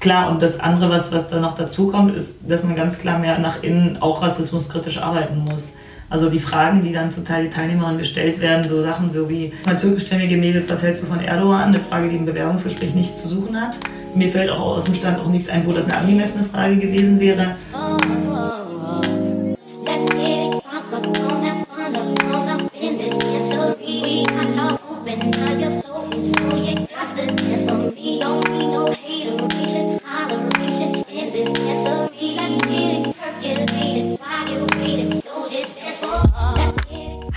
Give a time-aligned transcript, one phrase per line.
[0.00, 3.18] klar, und das andere, was, was da noch dazu kommt, ist, dass man ganz klar
[3.18, 5.74] mehr nach innen auch rassismuskritisch arbeiten muss.
[6.10, 9.52] Also die Fragen, die dann zum Teil die Teilnehmerinnen gestellt werden, so Sachen so wie
[9.78, 11.64] türkischstämmige Mädels, was hältst du von Erdogan?
[11.64, 13.78] Eine Frage, die im Bewerbungsgespräch nichts zu suchen hat.
[14.14, 17.20] Mir fällt auch aus dem Stand auch nichts ein, wo das eine angemessene Frage gewesen
[17.20, 17.56] wäre.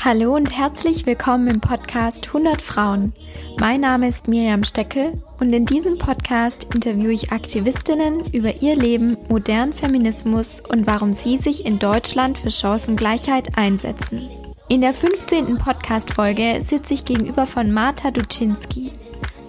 [0.03, 3.13] Hallo und herzlich willkommen im Podcast 100 Frauen.
[3.59, 9.15] Mein Name ist Miriam Steckel und in diesem Podcast interviewe ich Aktivistinnen über ihr Leben,
[9.29, 14.27] modernen Feminismus und warum sie sich in Deutschland für Chancengleichheit einsetzen.
[14.69, 15.59] In der 15.
[15.59, 18.93] Podcast-Folge sitze ich gegenüber von Marta Duczynski.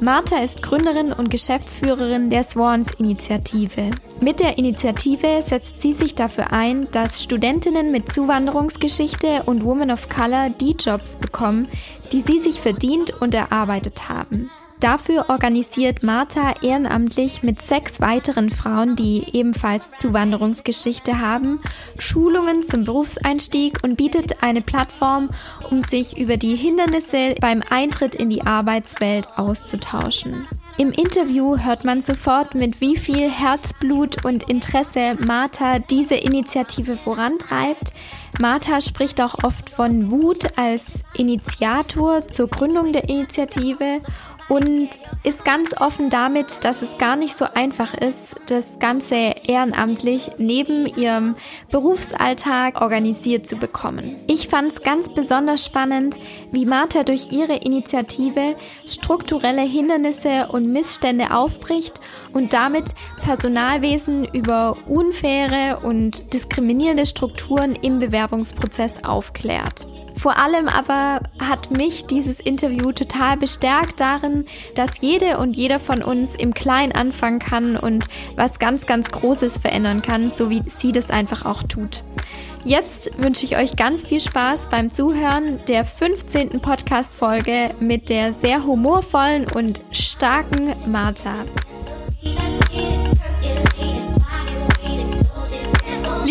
[0.02, 3.90] Martha ist Gründerin und Geschäftsführerin der Swans-Initiative.
[4.20, 10.08] Mit der Initiative setzt sie sich dafür ein, dass Studentinnen mit Zuwanderungsgeschichte und Women of
[10.08, 11.68] Color die Jobs bekommen,
[12.10, 14.50] die sie sich verdient und erarbeitet haben.
[14.82, 21.60] Dafür organisiert Martha ehrenamtlich mit sechs weiteren Frauen, die ebenfalls Zuwanderungsgeschichte haben,
[22.00, 25.30] Schulungen zum Berufseinstieg und bietet eine Plattform,
[25.70, 30.48] um sich über die Hindernisse beim Eintritt in die Arbeitswelt auszutauschen.
[30.78, 37.92] Im Interview hört man sofort, mit wie viel Herzblut und Interesse Martha diese Initiative vorantreibt.
[38.40, 44.00] Martha spricht auch oft von Wut als Initiator zur Gründung der Initiative
[44.48, 44.88] und
[45.22, 50.86] ist ganz offen damit, dass es gar nicht so einfach ist, das Ganze ehrenamtlich neben
[50.86, 51.36] ihrem
[51.70, 54.16] Berufsalltag organisiert zu bekommen.
[54.26, 56.18] Ich fand es ganz besonders spannend,
[56.50, 62.00] wie Martha durch ihre Initiative strukturelle Hindernisse und Missstände aufbricht
[62.32, 69.86] und damit Personalwesen über unfaire und diskriminierende Strukturen im Bewerbungsprozess aufklärt.
[70.16, 76.02] Vor allem aber hat mich dieses Interview total bestärkt darin, dass jede und jeder von
[76.02, 80.92] uns im Kleinen anfangen kann und was ganz, ganz Großes verändern kann, so wie sie
[80.92, 82.02] das einfach auch tut.
[82.64, 86.60] Jetzt wünsche ich euch ganz viel Spaß beim Zuhören der 15.
[86.60, 91.44] Podcast-Folge mit der sehr humorvollen und starken Martha.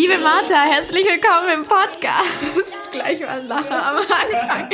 [0.02, 4.68] Liebe Martha, herzlich willkommen im Podcast gleich mal lachen am Anfang.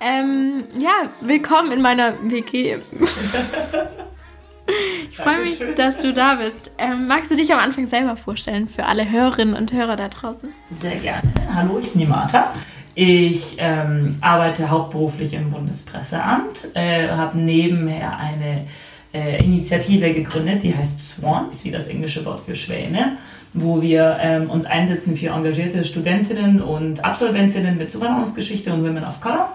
[0.00, 2.78] Ähm, ja, willkommen in meiner WG.
[5.12, 6.72] Ich freue mich, dass du da bist.
[6.78, 10.52] Ähm, magst du dich am Anfang selber vorstellen für alle Hörerinnen und Hörer da draußen?
[10.72, 11.32] Sehr gerne.
[11.54, 12.52] Hallo, ich bin die Martha.
[12.96, 18.66] Ich ähm, arbeite hauptberuflich im Bundespresseamt, äh, habe nebenher eine
[19.12, 23.18] äh, Initiative gegründet, die heißt Swans, wie das englische Wort für Schwäne
[23.54, 29.20] wo wir ähm, uns einsetzen für engagierte Studentinnen und Absolventinnen mit Zuwanderungsgeschichte und Women of
[29.20, 29.48] Color.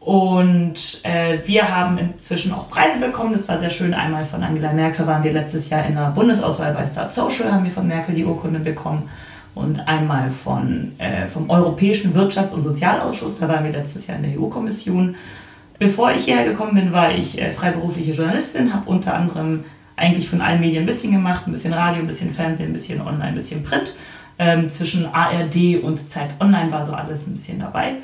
[0.00, 3.32] Und äh, wir haben inzwischen auch Preise bekommen.
[3.32, 3.92] Das war sehr schön.
[3.92, 7.64] Einmal von Angela Merkel waren wir letztes Jahr in der Bundesauswahl bei Start Social, haben
[7.64, 9.10] wir von Merkel die Urkunde bekommen.
[9.54, 14.22] Und einmal von, äh, vom Europäischen Wirtschafts- und Sozialausschuss, da waren wir letztes Jahr in
[14.22, 15.16] der EU-Kommission.
[15.78, 19.64] Bevor ich hierher gekommen bin, war ich äh, freiberufliche Journalistin, habe unter anderem
[19.98, 23.00] eigentlich von allen Medien ein bisschen gemacht, ein bisschen Radio, ein bisschen Fernsehen, ein bisschen
[23.00, 23.94] Online, ein bisschen Print.
[24.38, 27.94] Ähm, zwischen ARD und Zeit Online war so alles ein bisschen dabei.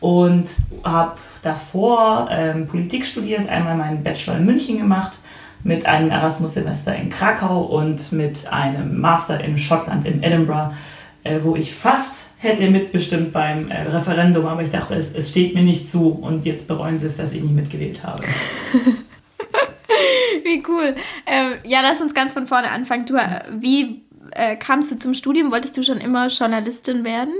[0.00, 0.48] Und
[0.84, 5.18] habe davor ähm, Politik studiert, einmal meinen Bachelor in München gemacht,
[5.64, 10.72] mit einem Erasmus-Semester in Krakau und mit einem Master in Schottland, in Edinburgh,
[11.24, 15.54] äh, wo ich fast hätte mitbestimmt beim äh, Referendum, aber ich dachte, es, es steht
[15.54, 18.22] mir nicht zu und jetzt bereuen sie es, dass ich nicht mitgewählt habe.
[20.44, 20.94] Wie cool.
[21.26, 23.06] Ähm, ja, lass uns ganz von vorne anfangen.
[23.06, 25.50] Du, äh, wie äh, kamst du zum Studium?
[25.50, 27.34] Wolltest du schon immer Journalistin werden?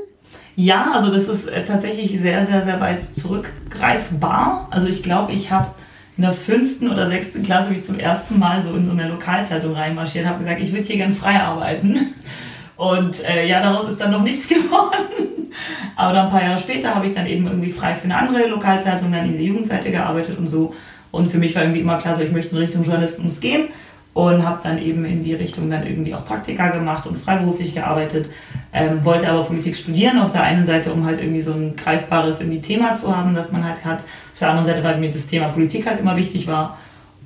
[0.54, 4.68] Ja, also das ist äh, tatsächlich sehr, sehr, sehr weit zurückgreifbar.
[4.70, 5.70] Also ich glaube, ich habe
[6.16, 9.74] in der fünften oder sechsten Klasse mich zum ersten Mal so in so eine Lokalzeitung
[9.74, 12.14] reinmarschiert, habe gesagt, ich würde hier gern frei arbeiten.
[12.76, 15.50] Und äh, ja, daraus ist dann noch nichts geworden.
[15.96, 18.48] Aber dann ein paar Jahre später habe ich dann eben irgendwie frei für eine andere
[18.48, 20.74] Lokalzeitung, dann in der Jugendseite gearbeitet und so.
[21.12, 23.68] Und für mich war irgendwie immer klar, so ich möchte in Richtung Journalismus gehen
[24.14, 28.26] und habe dann eben in die Richtung dann irgendwie auch Praktika gemacht und freiberuflich gearbeitet.
[28.72, 32.40] Ähm, wollte aber Politik studieren, auf der einen Seite, um halt irgendwie so ein greifbares
[32.40, 33.98] irgendwie Thema zu haben, das man halt hat.
[34.00, 36.78] Auf der anderen Seite, weil mir das Thema Politik halt immer wichtig war.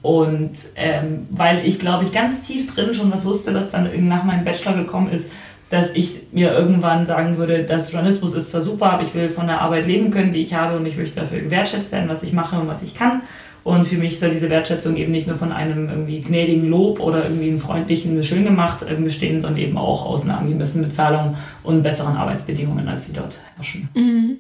[0.02, 4.22] Und ähm, weil ich, glaube ich, ganz tief drin schon was wusste, was dann nach
[4.22, 5.30] meinem Bachelor gekommen ist,
[5.70, 9.48] dass ich mir irgendwann sagen würde, dass Journalismus ist zwar super, aber ich will von
[9.48, 12.32] der Arbeit leben können, die ich habe und ich möchte dafür gewertschätzt werden, was ich
[12.32, 13.22] mache und was ich kann
[13.66, 17.24] Und für mich soll diese Wertschätzung eben nicht nur von einem irgendwie gnädigen Lob oder
[17.24, 21.82] irgendwie einem freundlichen schön gemacht äh, bestehen, sondern eben auch aus einer angemessenen Bezahlung und
[21.82, 23.88] besseren Arbeitsbedingungen, als sie dort herrschen.
[23.94, 24.36] Mhm.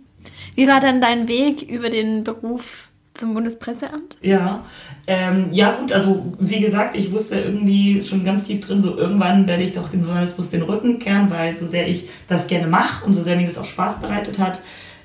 [0.54, 4.16] Wie war denn dein Weg über den Beruf zum Bundespresseamt?
[4.22, 4.62] Ja,
[5.08, 9.48] ähm, ja gut, also wie gesagt, ich wusste irgendwie schon ganz tief drin, so irgendwann
[9.48, 13.04] werde ich doch dem Journalismus den Rücken kehren, weil so sehr ich das gerne mache
[13.04, 14.60] und so sehr mir das auch Spaß bereitet hat.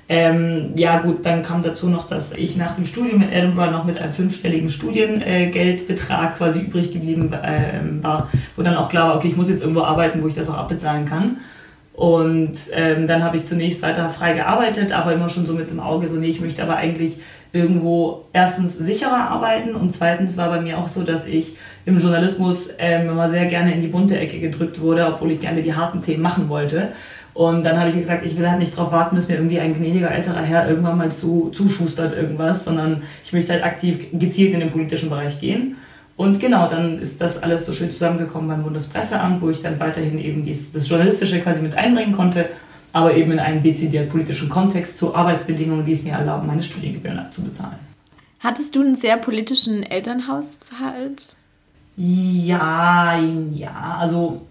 [0.08, 3.84] Ähm, ja gut, dann kam dazu noch, dass ich nach dem Studium in Edinburgh noch
[3.84, 9.28] mit einem fünfstelligen Studiengeldbetrag quasi übrig geblieben äh, war, wo dann auch klar war, okay,
[9.28, 11.38] ich muss jetzt irgendwo arbeiten, wo ich das auch abbezahlen kann.
[11.94, 15.78] Und ähm, dann habe ich zunächst weiter frei gearbeitet, aber immer schon so mit dem
[15.78, 17.18] Auge, so nee, ich möchte aber eigentlich
[17.52, 22.70] irgendwo erstens sicherer arbeiten und zweitens war bei mir auch so, dass ich im Journalismus
[22.78, 26.02] ähm, immer sehr gerne in die bunte Ecke gedrückt wurde, obwohl ich gerne die harten
[26.02, 26.88] Themen machen wollte.
[27.34, 29.74] Und dann habe ich gesagt, ich will halt nicht darauf warten, bis mir irgendwie ein
[29.74, 34.60] gnädiger älterer Herr irgendwann mal zu, zuschustert irgendwas, sondern ich möchte halt aktiv gezielt in
[34.60, 35.76] den politischen Bereich gehen.
[36.16, 40.18] Und genau, dann ist das alles so schön zusammengekommen beim Bundespresseamt, wo ich dann weiterhin
[40.18, 42.50] eben dies, das Journalistische quasi mit einbringen konnte,
[42.92, 47.18] aber eben in einem dezidiert politischen Kontext zu Arbeitsbedingungen, die es mir erlauben, meine Studiengebühren
[47.18, 47.78] abzubezahlen.
[48.40, 51.36] Hattest du einen sehr politischen Elternhaushalt?
[51.96, 54.42] Ja, ja, also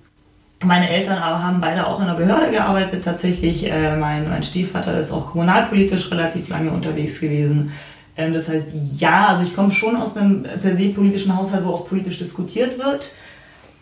[0.63, 3.03] meine Eltern aber haben beide auch in der Behörde gearbeitet.
[3.03, 7.71] Tatsächlich, äh, mein, mein Stiefvater ist auch kommunalpolitisch relativ lange unterwegs gewesen.
[8.15, 8.67] Ähm, das heißt,
[8.97, 12.77] ja, also ich komme schon aus einem per se politischen Haushalt, wo auch politisch diskutiert
[12.77, 13.11] wird.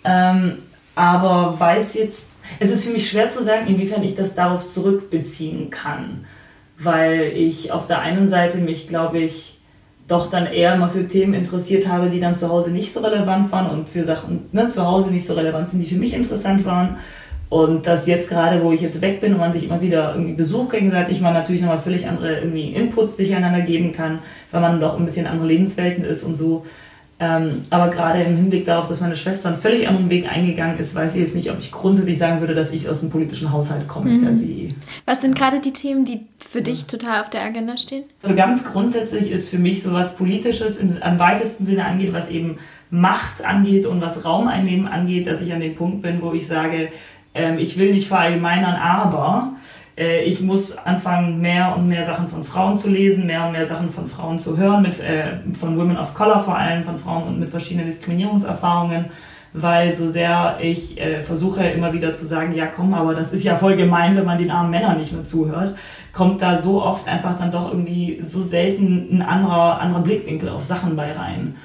[0.04, 0.60] Ähm,
[0.96, 5.70] aber weiß jetzt, es ist für mich schwer zu sagen, inwiefern ich das darauf zurückbeziehen
[5.70, 6.26] kann.
[6.78, 9.59] Weil ich auf der einen Seite mich, glaube ich,
[10.10, 13.52] doch dann eher mal für Themen interessiert habe, die dann zu Hause nicht so relevant
[13.52, 16.66] waren und für Sachen ne, zu Hause nicht so relevant sind, die für mich interessant
[16.66, 16.98] waren.
[17.48, 20.34] Und dass jetzt gerade, wo ich jetzt weg bin und man sich immer wieder irgendwie
[20.34, 24.20] Besuch gegenseitig, man natürlich nochmal völlig andere irgendwie Input sich einander geben kann,
[24.52, 26.66] weil man doch ein bisschen andere Lebenswelten ist und so.
[27.22, 30.96] Ähm, aber gerade im Hinblick darauf, dass meine Schwester einen völlig anderen Weg eingegangen ist,
[30.96, 33.90] weiß ich jetzt nicht, ob ich grundsätzlich sagen würde, dass ich aus dem politischen Haushalt
[33.90, 34.12] komme.
[34.12, 34.76] Mhm.
[35.06, 38.06] Was sind gerade die Themen, die für dich total auf der Agenda stehen?
[38.24, 42.58] Also ganz grundsätzlich ist für mich sowas Politisches im, am weitesten Sinne angeht, was eben
[42.90, 46.48] Macht angeht und was Raum einnehmen angeht, dass ich an dem Punkt bin, wo ich
[46.48, 46.90] sage,
[47.34, 49.54] ähm, ich will nicht verallgemeinern, aber
[50.00, 53.66] äh, ich muss anfangen, mehr und mehr Sachen von Frauen zu lesen, mehr und mehr
[53.66, 57.24] Sachen von Frauen zu hören, mit, äh, von Women of Color vor allem, von Frauen
[57.24, 59.06] und mit verschiedenen Diskriminierungserfahrungen,
[59.52, 63.44] weil so sehr ich äh, versuche immer wieder zu sagen, ja komm, aber das ist
[63.44, 65.76] ja voll gemein, wenn man den armen Männern nicht mehr zuhört,
[66.14, 70.64] kommt da so oft einfach dann doch irgendwie so selten ein anderer, anderer Blickwinkel auf
[70.64, 71.56] Sachen bei rein.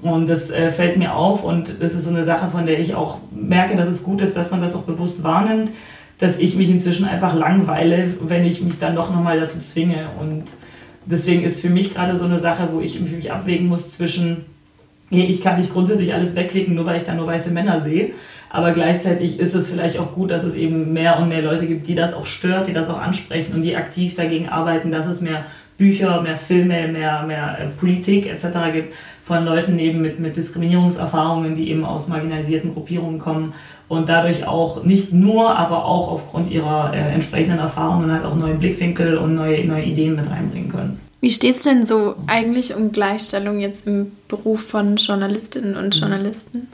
[0.00, 2.94] Und das äh, fällt mir auf und das ist so eine Sache, von der ich
[2.94, 5.70] auch merke, dass es gut ist, dass man das auch bewusst wahrnimmt,
[6.18, 10.08] dass ich mich inzwischen einfach langweile, wenn ich mich dann doch nochmal dazu zwinge.
[10.20, 10.44] Und
[11.06, 14.44] deswegen ist für mich gerade so eine Sache, wo ich mich abwägen muss zwischen,
[15.10, 18.12] hey, ich kann nicht grundsätzlich alles wegklicken, nur weil ich da nur weiße Männer sehe.
[18.48, 21.88] Aber gleichzeitig ist es vielleicht auch gut, dass es eben mehr und mehr Leute gibt,
[21.88, 25.20] die das auch stört, die das auch ansprechen und die aktiv dagegen arbeiten, dass es
[25.20, 25.44] mehr
[25.76, 28.46] Bücher, mehr Filme, mehr, mehr äh, Politik etc.
[28.72, 33.54] gibt von Leuten eben mit, mit Diskriminierungserfahrungen, die eben aus marginalisierten Gruppierungen kommen
[33.88, 38.54] und dadurch auch nicht nur, aber auch aufgrund ihrer äh, entsprechenden Erfahrungen halt auch neue
[38.54, 41.00] Blickwinkel und neue, neue Ideen mit reinbringen können.
[41.20, 46.00] Wie steht es denn so eigentlich um Gleichstellung jetzt im Beruf von Journalistinnen und mhm.
[46.00, 46.68] Journalisten?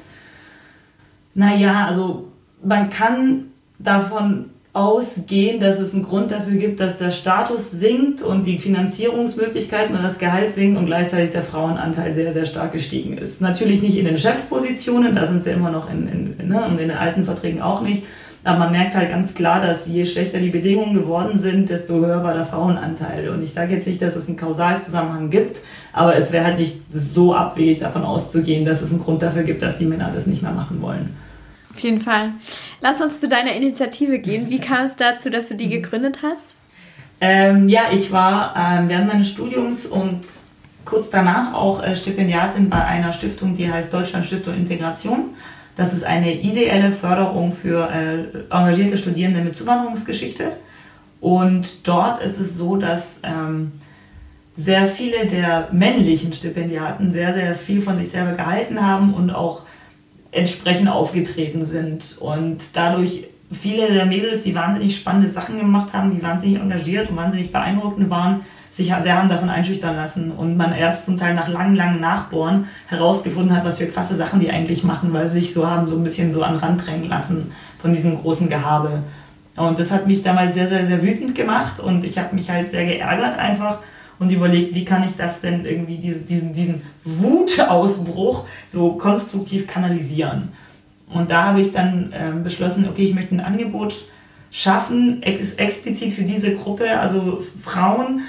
[1.34, 2.28] Naja, also
[2.64, 3.44] man kann
[3.78, 9.96] davon ausgehen, dass es einen Grund dafür gibt, dass der Status sinkt und die Finanzierungsmöglichkeiten
[9.96, 13.40] und das Gehalt sinken und gleichzeitig der Frauenanteil sehr, sehr stark gestiegen ist.
[13.40, 16.88] Natürlich nicht in den Chefspositionen, da sind sie immer noch in, in, ne, und in
[16.88, 18.04] den alten Verträgen auch nicht.
[18.42, 22.22] Aber man merkt halt ganz klar, dass je schlechter die Bedingungen geworden sind, desto höher
[22.24, 23.28] war der Frauenanteil.
[23.28, 25.60] Und ich sage jetzt nicht, dass es einen Kausalzusammenhang gibt,
[25.92, 29.60] aber es wäre halt nicht so abwegig davon auszugehen, dass es einen Grund dafür gibt,
[29.60, 31.14] dass die Männer das nicht mehr machen wollen.
[31.80, 32.32] Auf jeden Fall.
[32.82, 34.50] Lass uns zu deiner Initiative gehen.
[34.50, 36.54] Wie kam es dazu, dass du die gegründet hast?
[37.22, 40.20] Ähm, ja, ich war ähm, während meines Studiums und
[40.84, 45.30] kurz danach auch äh, Stipendiatin bei einer Stiftung, die heißt Deutschland Stiftung Integration.
[45.74, 50.52] Das ist eine ideelle Förderung für äh, engagierte Studierende mit Zuwanderungsgeschichte.
[51.22, 53.72] Und dort ist es so, dass ähm,
[54.54, 59.62] sehr viele der männlichen Stipendiaten sehr, sehr viel von sich selber gehalten haben und auch
[60.32, 62.18] entsprechend aufgetreten sind.
[62.20, 67.16] Und dadurch viele der Mädels, die wahnsinnig spannende Sachen gemacht haben, die wahnsinnig engagiert und
[67.16, 71.48] wahnsinnig beeindruckend waren, sich sehr haben davon einschüchtern lassen und man erst zum Teil nach
[71.48, 75.52] langem, langem Nachbohren herausgefunden hat, was für krasse Sachen die eigentlich machen, weil sie sich
[75.52, 77.50] so haben so ein bisschen so an Rand drängen lassen
[77.82, 79.02] von diesem großen Gehabe.
[79.56, 82.70] Und das hat mich damals sehr, sehr, sehr wütend gemacht und ich habe mich halt
[82.70, 83.80] sehr geärgert einfach
[84.20, 90.50] und überlegt, wie kann ich das denn irgendwie, diesen, diesen, diesen Wutausbruch so konstruktiv kanalisieren.
[91.12, 94.04] Und da habe ich dann äh, beschlossen, okay, ich möchte ein Angebot
[94.52, 98.20] schaffen, ex explizit für diese Gruppe, also Frauen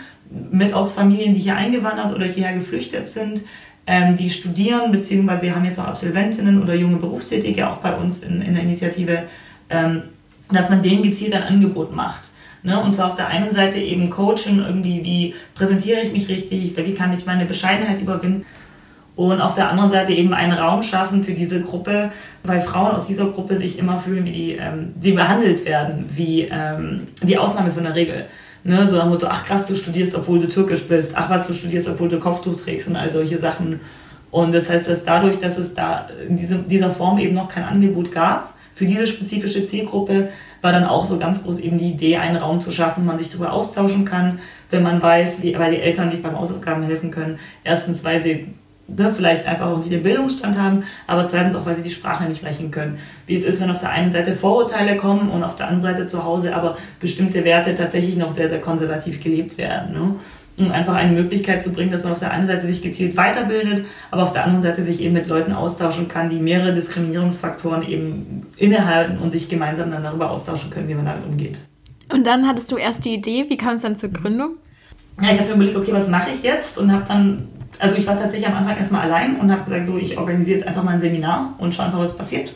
[0.51, 3.41] mit aus Familien, die hier eingewandert oder hierher geflüchtet sind,
[3.85, 8.23] ähm, die studieren, beziehungsweise wir haben jetzt auch Absolventinnen oder junge Berufstätige auch bei uns
[8.23, 9.23] in, in der Initiative,
[9.69, 10.03] ähm,
[10.51, 12.30] dass man denen gezielt ein Angebot macht.
[12.63, 12.79] Ne?
[12.79, 16.93] Und zwar auf der einen Seite eben Coaching, irgendwie, wie präsentiere ich mich richtig, wie
[16.93, 18.45] kann ich meine Bescheidenheit überwinden.
[19.15, 22.11] Und auf der anderen Seite eben einen Raum schaffen für diese Gruppe,
[22.43, 26.47] weil Frauen aus dieser Gruppe sich immer fühlen, wie die, ähm, die behandelt werden, wie
[26.49, 28.25] ähm, die Ausnahme von der Regel.
[28.63, 31.53] Ne, so am Motto, ach krass, du studierst, obwohl du türkisch bist, ach was, du
[31.53, 33.79] studierst, obwohl du Kopftuch trägst und all solche Sachen.
[34.29, 37.63] Und das heißt, dass dadurch, dass es da in diesem, dieser Form eben noch kein
[37.63, 40.29] Angebot gab, für diese spezifische Zielgruppe
[40.61, 43.17] war dann auch so ganz groß eben die Idee, einen Raum zu schaffen, wo man
[43.17, 44.39] sich darüber austauschen kann,
[44.69, 47.39] wenn man weiß, wie, weil die Eltern nicht beim Hausaufgaben helfen können.
[47.63, 48.53] Erstens, weil sie
[48.87, 52.25] ne, vielleicht einfach auch nicht den Bildungsstand haben, aber zweitens auch, weil sie die Sprache
[52.25, 52.99] nicht sprechen können.
[53.27, 56.07] Wie es ist, wenn auf der einen Seite Vorurteile kommen und auf der anderen Seite
[56.07, 59.93] zu Hause aber bestimmte Werte tatsächlich noch sehr, sehr konservativ gelebt werden.
[59.93, 60.15] Ne?
[60.61, 63.85] Um einfach eine Möglichkeit zu bringen, dass man auf der einen Seite sich gezielt weiterbildet,
[64.09, 68.47] aber auf der anderen Seite sich eben mit Leuten austauschen kann, die mehrere Diskriminierungsfaktoren eben
[68.57, 71.57] innehalten und sich gemeinsam dann darüber austauschen können, wie man damit umgeht.
[72.11, 74.57] Und dann hattest du erst die Idee, wie kam es dann zur Gründung?
[75.21, 76.77] Ja, ich habe mir überlegt, okay, was mache ich jetzt?
[76.77, 77.47] Und habe dann
[77.81, 80.67] also ich war tatsächlich am Anfang erstmal allein und habe gesagt, so ich organisiere jetzt
[80.67, 82.53] einfach mal ein Seminar und schaue einfach, was passiert.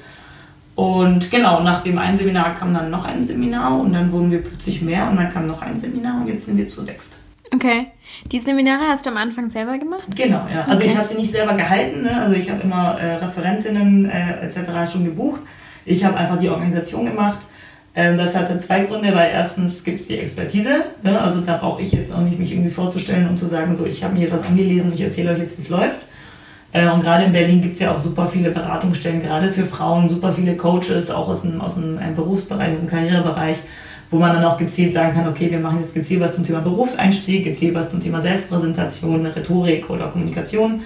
[0.76, 4.44] Und genau, nach dem einen Seminar kam dann noch ein Seminar und dann wurden wir
[4.44, 7.18] plötzlich mehr und dann kam noch ein Seminar und jetzt sind wir zu sechst.
[7.54, 7.88] Okay.
[8.32, 10.08] Die Seminare hast du am Anfang selber gemacht?
[10.16, 10.66] Genau, ja.
[10.66, 10.92] Also okay.
[10.92, 12.22] ich habe sie nicht selber gehalten, ne?
[12.22, 14.92] also ich habe immer äh, Referentinnen äh, etc.
[14.92, 15.42] schon gebucht.
[15.86, 17.40] Ich habe einfach die Organisation gemacht
[17.96, 21.20] ähm, das hatte zwei Gründe, weil erstens gibt es die Expertise, ne?
[21.22, 24.04] also da brauche ich jetzt auch nicht mich irgendwie vorzustellen und zu sagen, so ich
[24.04, 26.02] habe mir etwas angelesen und ich erzähle euch jetzt, wie es läuft.
[26.74, 30.10] Äh, und gerade in Berlin gibt es ja auch super viele Beratungsstellen, gerade für Frauen,
[30.10, 33.58] super viele Coaches, auch aus dem, aus dem Berufsbereich, aus dem Karrierebereich,
[34.12, 36.60] wo man dann auch gezielt sagen kann, okay, wir machen jetzt gezielt was zum Thema
[36.60, 40.82] Berufseinstieg, gezielt was zum Thema Selbstpräsentation, Rhetorik oder Kommunikation.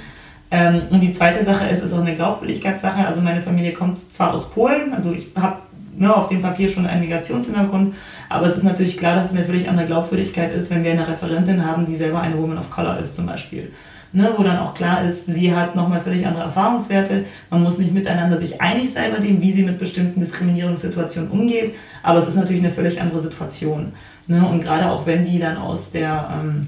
[0.52, 3.06] Ähm, und die zweite Sache ist, ist auch eine Glaubwürdigkeitssache.
[3.06, 5.58] Also meine Familie kommt zwar aus Polen, also ich habe
[6.00, 7.94] ne, auf dem Papier schon einen Migrationshintergrund.
[8.30, 11.08] Aber es ist natürlich klar, dass es eine völlig andere Glaubwürdigkeit ist, wenn wir eine
[11.08, 13.72] Referentin haben, die selber eine Woman of Color ist zum Beispiel.
[14.12, 17.26] Ne, wo dann auch klar ist, sie hat nochmal völlig andere Erfahrungswerte.
[17.52, 21.76] Man muss nicht miteinander sich einig sein bei dem, wie sie mit bestimmten Diskriminierungssituationen umgeht.
[22.02, 23.92] Aber es ist natürlich eine völlig andere Situation.
[24.26, 24.44] Ne?
[24.48, 26.68] Und gerade auch wenn die dann aus der ähm,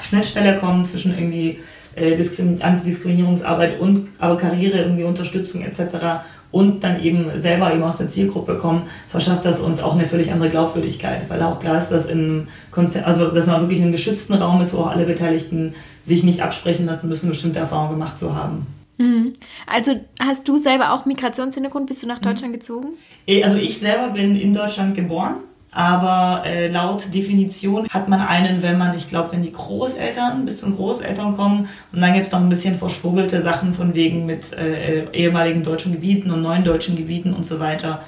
[0.00, 1.60] Schnittstelle kommen zwischen irgendwie
[1.96, 2.14] äh,
[2.60, 8.56] Antidiskriminierungsarbeit und aber Karriere, irgendwie Unterstützung etc und dann eben selber eben aus der Zielgruppe
[8.58, 12.46] kommen, verschafft das uns auch eine völlig andere Glaubwürdigkeit, weil auch klar ist, dass in
[12.70, 16.22] Konzer also dass man wirklich in einem geschützten Raum ist, wo auch alle Beteiligten sich
[16.22, 18.66] nicht absprechen lassen müssen, bestimmte Erfahrungen gemacht zu haben.
[18.98, 19.32] Mhm.
[19.66, 21.86] Also hast du selber auch Migrationshintergrund?
[21.86, 22.88] Bist du nach Deutschland gezogen?
[23.26, 25.36] Äh, also ich selber bin in Deutschland geboren
[25.72, 30.60] aber äh, laut Definition hat man einen, wenn man, ich glaube, wenn die Großeltern bis
[30.60, 34.52] zum Großeltern kommen und dann gibt es noch ein bisschen verschwurbelte Sachen von wegen mit
[34.52, 38.02] äh, ehemaligen deutschen Gebieten und neuen deutschen Gebieten und so weiter.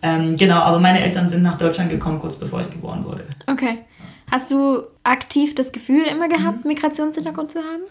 [0.00, 3.24] Ähm, genau, aber meine Eltern sind nach Deutschland gekommen, kurz bevor ich geboren wurde.
[3.48, 3.78] Okay.
[4.30, 6.68] Hast du aktiv das Gefühl immer gehabt, mhm.
[6.68, 7.82] Migrationshintergrund zu haben?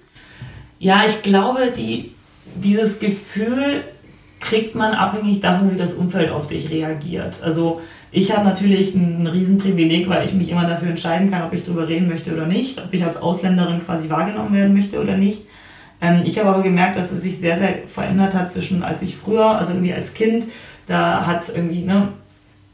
[0.79, 2.13] Ja, ich glaube, die,
[2.55, 3.83] dieses Gefühl
[4.39, 7.41] kriegt man abhängig davon, wie das Umfeld auf dich reagiert.
[7.43, 7.81] Also
[8.11, 11.87] ich habe natürlich ein Riesenprivileg, weil ich mich immer dafür entscheiden kann, ob ich darüber
[11.87, 15.41] reden möchte oder nicht, ob ich als Ausländerin quasi wahrgenommen werden möchte oder nicht.
[16.01, 19.17] Ähm, ich habe aber gemerkt, dass es sich sehr, sehr verändert hat zwischen als ich
[19.17, 20.45] früher, also irgendwie als Kind,
[20.87, 22.09] da hat irgendwie, ne,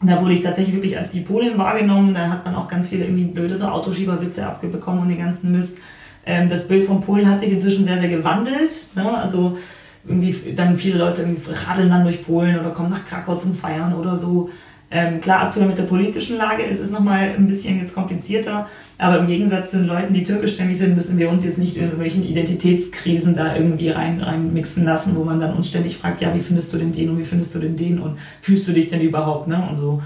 [0.01, 3.05] da wurde ich tatsächlich wirklich als die Polin wahrgenommen, da hat man auch ganz viele
[3.05, 5.77] irgendwie blöde so Autoschieberwitze abbekommen und den ganzen Mist.
[6.25, 8.87] Ähm, das Bild von Polen hat sich inzwischen sehr, sehr gewandelt.
[8.95, 9.17] Ne?
[9.17, 9.57] Also
[10.05, 13.93] irgendwie dann viele Leute irgendwie radeln dann durch Polen oder kommen nach Krakau zum Feiern
[13.93, 14.49] oder so.
[14.95, 18.67] Ähm, klar, aktuell mit der politischen Lage ist es nochmal ein bisschen jetzt komplizierter,
[18.99, 21.85] aber im Gegensatz zu den Leuten, die türkischstämmig sind, müssen wir uns jetzt nicht in
[21.85, 26.39] irgendwelchen Identitätskrisen da irgendwie rein, reinmixen lassen, wo man dann uns ständig fragt, ja, wie
[26.39, 29.01] findest du denn den und wie findest du denn den und fühlst du dich denn
[29.01, 29.67] überhaupt, ne?
[29.67, 30.03] Und so.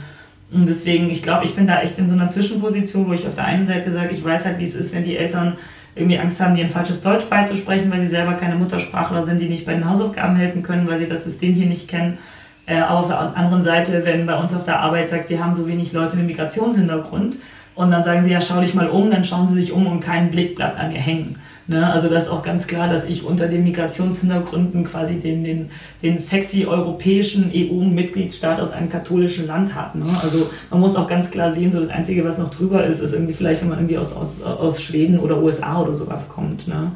[0.53, 3.35] Und deswegen, ich glaube, ich bin da echt in so einer Zwischenposition, wo ich auf
[3.35, 5.57] der einen Seite sage, ich weiß halt, wie es ist, wenn die Eltern
[5.95, 9.49] irgendwie Angst haben, dir ein falsches Deutsch beizusprechen, weil sie selber keine Muttersprachler sind, die
[9.49, 12.19] nicht bei den Hausaufgaben helfen können, weil sie das System hier nicht kennen.
[12.67, 15.67] Äh, auf der anderen Seite, wenn bei uns auf der Arbeit sagt, wir haben so
[15.67, 17.37] wenig Leute mit Migrationshintergrund
[17.75, 20.01] und dann sagen sie, ja, schau dich mal um, dann schauen sie sich um und
[20.01, 21.37] kein Blick bleibt an mir hängen.
[21.67, 21.89] Ne?
[21.89, 25.69] Also das ist auch ganz klar, dass ich unter den Migrationshintergründen quasi den, den,
[26.03, 29.99] den sexy europäischen EU-Mitgliedstaat aus einem katholischen Land habe.
[29.99, 30.05] Ne?
[30.21, 33.13] Also man muss auch ganz klar sehen, so das Einzige, was noch drüber ist, ist
[33.13, 36.67] irgendwie vielleicht, wenn man irgendwie aus, aus, aus Schweden oder USA oder sowas kommt.
[36.67, 36.91] Ne?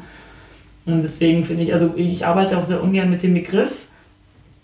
[0.84, 3.86] Und deswegen finde ich, also ich arbeite auch sehr ungern mit dem Begriff,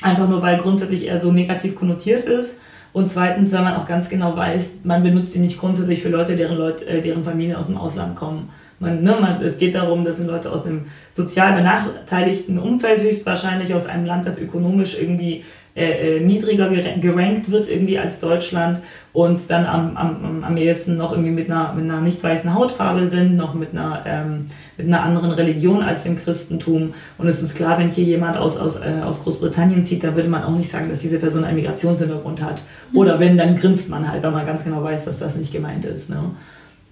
[0.02, 2.56] einfach nur weil grundsätzlich er so negativ konnotiert ist.
[2.92, 6.36] Und zweitens, weil man auch ganz genau weiß, man benutzt ihn nicht grundsätzlich für Leute,
[6.36, 8.48] deren, Leute, äh, deren Familien aus dem Ausland kommen.
[8.80, 13.74] Man, ne, man, es geht darum, das sind Leute aus einem sozial benachteiligten Umfeld, höchstwahrscheinlich
[13.74, 15.44] aus einem Land, das ökonomisch irgendwie
[15.74, 18.80] äh, äh niedriger gerankt wird irgendwie als Deutschland
[19.12, 23.08] und dann am, am, am ehesten noch irgendwie mit einer, mit einer nicht weißen Hautfarbe
[23.08, 26.94] sind, noch mit einer, ähm, mit einer anderen Religion als dem Christentum.
[27.18, 30.28] Und es ist klar, wenn hier jemand aus, aus, äh, aus Großbritannien zieht, dann würde
[30.28, 32.62] man auch nicht sagen, dass diese Person einen Migrationshintergrund hat.
[32.94, 35.84] Oder wenn, dann grinst man halt, weil man ganz genau weiß, dass das nicht gemeint
[35.84, 36.10] ist.
[36.10, 36.30] Ne?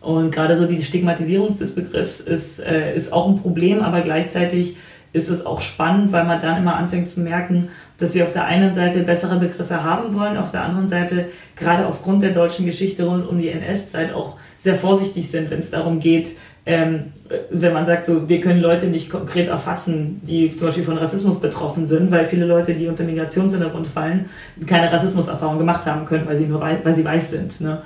[0.06, 4.76] Und gerade so die Stigmatisierung des Begriffs ist, äh, ist auch ein Problem, aber gleichzeitig
[5.12, 8.44] ist es auch spannend, weil man dann immer anfängt zu merken, dass wir auf der
[8.44, 13.04] einen Seite bessere Begriffe haben wollen, auf der anderen Seite gerade aufgrund der deutschen Geschichte
[13.04, 16.36] rund um die NS-Zeit auch sehr vorsichtig sind, wenn es darum geht,
[16.66, 17.12] ähm,
[17.50, 21.40] wenn man sagt, so, wir können Leute nicht konkret erfassen, die zum Beispiel von Rassismus
[21.40, 24.26] betroffen sind, weil viele Leute, die unter Migrationshintergrund fallen,
[24.66, 27.60] keine Rassismuserfahrung gemacht haben können, weil sie nur weil sie weiß sind.
[27.60, 27.82] Ne?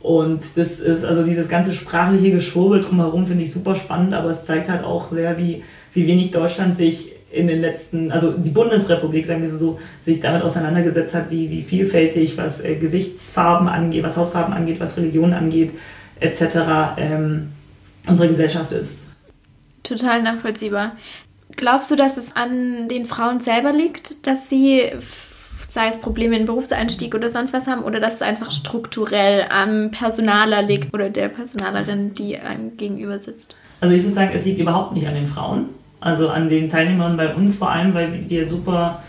[0.00, 4.44] Und das ist, also dieses ganze sprachliche Geschwurbel drumherum finde ich super spannend, aber es
[4.44, 9.26] zeigt halt auch sehr, wie, wie wenig Deutschland sich in den letzten, also die Bundesrepublik,
[9.26, 14.16] sagen wir so, sich damit auseinandergesetzt hat, wie, wie vielfältig, was äh, Gesichtsfarben angeht, was
[14.16, 15.72] Hautfarben angeht, was Religion angeht,
[16.18, 16.42] etc.
[16.96, 17.52] Ähm,
[18.08, 19.00] unsere Gesellschaft ist.
[19.82, 20.96] Total nachvollziehbar.
[21.56, 24.90] Glaubst du, dass es an den Frauen selber liegt, dass sie
[25.70, 29.90] sei es Probleme im Berufseinstieg oder sonst was haben, oder dass es einfach strukturell am
[29.92, 33.54] Personaler liegt oder der Personalerin, die einem gegenüber sitzt?
[33.80, 35.66] Also ich würde sagen, es liegt überhaupt nicht an den Frauen.
[36.00, 39.02] Also an den Teilnehmern bei uns vor allem, weil wir super,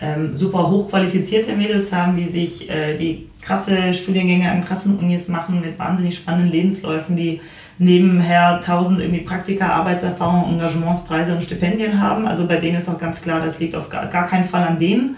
[0.00, 5.60] ähm, super hochqualifizierte Mädels haben, die sich äh, die krasse Studiengänge an krassen Unis machen
[5.60, 7.40] mit wahnsinnig spannenden Lebensläufen, die
[7.78, 12.26] nebenher tausend irgendwie Praktika, Arbeitserfahrung, Engagementspreise und Stipendien haben.
[12.26, 14.78] Also bei denen ist auch ganz klar, das liegt auf gar, gar keinen Fall an
[14.78, 15.16] denen,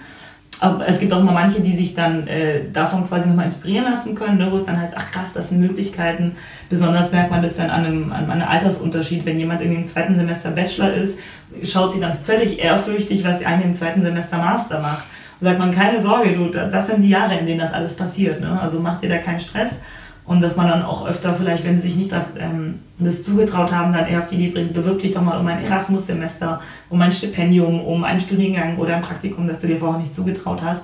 [0.60, 4.14] aber es gibt auch immer manche, die sich dann äh, davon quasi nochmal inspirieren lassen
[4.14, 6.36] können, ne, wo es dann heißt, ach krass, das sind Möglichkeiten.
[6.70, 9.26] Besonders merkt man das dann an einem, an einem Altersunterschied.
[9.26, 11.18] Wenn jemand irgendwie im zweiten Semester Bachelor ist,
[11.62, 15.04] schaut sie dann völlig ehrfürchtig, was eine im zweiten Semester Master macht.
[15.40, 18.40] Und sagt man, keine Sorge, du, das sind die Jahre, in denen das alles passiert.
[18.40, 18.58] Ne?
[18.58, 19.80] Also mach dir da keinen Stress.
[20.26, 23.92] Und dass man dann auch öfter vielleicht, wenn sie sich nicht ähm, das zugetraut haben,
[23.92, 26.60] dann eher auf die Idee bringt, bewirb dich doch mal um ein Erasmus-Semester,
[26.90, 30.62] um ein Stipendium, um einen Studiengang oder ein Praktikum, das du dir vorher nicht zugetraut
[30.62, 30.82] hast.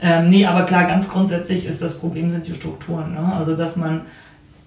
[0.00, 3.14] Ähm, nee, aber klar, ganz grundsätzlich ist das Problem sind die Strukturen.
[3.14, 3.32] Ne?
[3.36, 4.02] Also dass man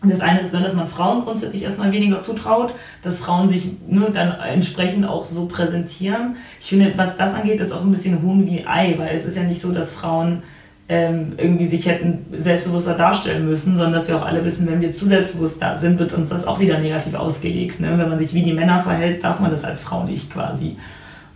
[0.01, 4.07] das eine ist, dann, dass man Frauen grundsätzlich erstmal weniger zutraut, dass Frauen sich ne,
[4.13, 6.37] dann entsprechend auch so präsentieren.
[6.59, 9.35] Ich finde, was das angeht, ist auch ein bisschen Huhn wie Ei, weil es ist
[9.35, 10.43] ja nicht so, dass Frauen
[10.87, 14.91] ähm, irgendwie sich hätten selbstbewusster darstellen müssen, sondern dass wir auch alle wissen, wenn wir
[14.91, 17.79] zu selbstbewusst da sind, wird uns das auch wieder negativ ausgelegt.
[17.79, 17.97] Ne?
[17.97, 20.77] Wenn man sich wie die Männer verhält, darf man das als Frau nicht quasi.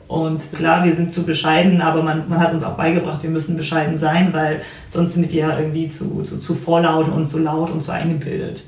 [0.07, 3.57] Und klar, wir sind zu bescheiden, aber man, man hat uns auch beigebracht, wir müssen
[3.57, 7.81] bescheiden sein, weil sonst sind wir irgendwie zu, zu, zu vorlaut und zu laut und
[7.81, 8.65] zu eingebildet.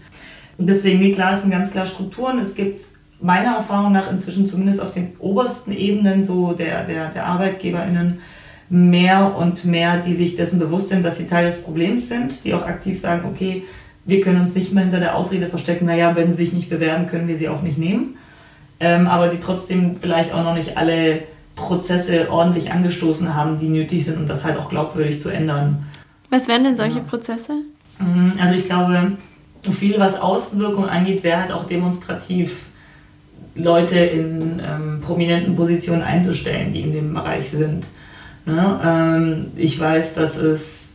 [0.58, 2.38] Und deswegen, nee, klar, es sind ganz klar Strukturen.
[2.38, 2.82] Es gibt
[3.20, 8.20] meiner Erfahrung nach inzwischen zumindest auf den obersten Ebenen so der, der, der ArbeitgeberInnen
[8.72, 12.54] mehr und mehr, die sich dessen bewusst sind, dass sie Teil des Problems sind, die
[12.54, 13.64] auch aktiv sagen, okay,
[14.06, 17.06] wir können uns nicht mehr hinter der Ausrede verstecken, naja, wenn sie sich nicht bewerben,
[17.06, 18.16] können wir sie auch nicht nehmen.
[18.80, 21.24] Ähm, aber die trotzdem vielleicht auch noch nicht alle
[21.58, 25.86] Prozesse ordentlich angestoßen haben, die nötig sind, um das halt auch glaubwürdig zu ändern.
[26.30, 27.04] Was wären denn solche ja.
[27.04, 27.52] Prozesse?
[28.00, 29.18] Mhm, also ich glaube,
[29.70, 32.68] viel was Außenwirkung angeht, wäre halt auch demonstrativ
[33.54, 37.88] Leute in ähm, prominenten Positionen einzustellen, die in dem Bereich sind.
[38.46, 38.80] Ne?
[38.84, 40.90] Ähm, ich weiß, dass es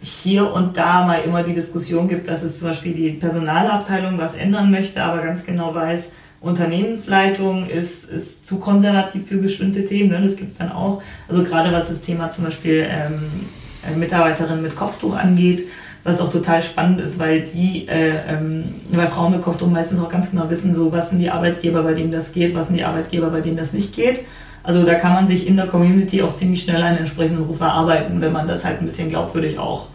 [0.00, 4.34] hier und da mal immer die Diskussion gibt, dass es zum Beispiel die Personalabteilung was
[4.34, 10.10] ändern möchte, aber ganz genau weiß, Unternehmensleitung ist, ist zu konservativ für bestimmte Themen.
[10.10, 10.20] Ne?
[10.22, 11.00] Das gibt es dann auch.
[11.28, 13.48] Also gerade was das Thema zum Beispiel ähm,
[13.88, 15.68] äh, Mitarbeiterin mit Kopftuch angeht,
[16.02, 20.08] was auch total spannend ist, weil die, äh, ähm, weil Frauen mit Kopftuch meistens auch
[20.08, 22.84] ganz genau wissen, so was sind die Arbeitgeber, bei denen das geht, was sind die
[22.84, 24.24] Arbeitgeber, bei denen das nicht geht.
[24.62, 28.20] Also da kann man sich in der Community auch ziemlich schnell einen entsprechenden Ruf erarbeiten,
[28.20, 29.86] wenn man das halt ein bisschen glaubwürdig auch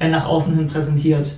[0.00, 1.36] äh, nach außen hin präsentiert.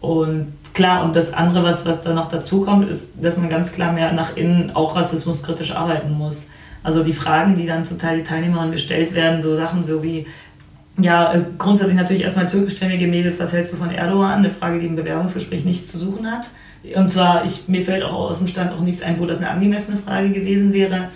[0.00, 3.72] Und klar, und das andere, was, was da noch dazu kommt, ist, dass man ganz
[3.72, 6.48] klar mehr nach innen auch rassismuskritisch arbeiten muss.
[6.82, 10.26] Also die Fragen, die dann zum Teil die Teilnehmerinnen gestellt werden, so Sachen so wie,
[10.98, 14.38] ja, äh, grundsätzlich natürlich erstmal türkischstämmige Mädels, was hältst du von Erdogan?
[14.38, 16.50] Eine Frage, die im Bewerbungsgespräch nichts zu suchen hat
[16.94, 19.48] Und zwar, ich, mir fällt auch aus dem Stand auch nichts ein, wo das eine
[19.48, 21.08] angemessene Frage gewesen wäre.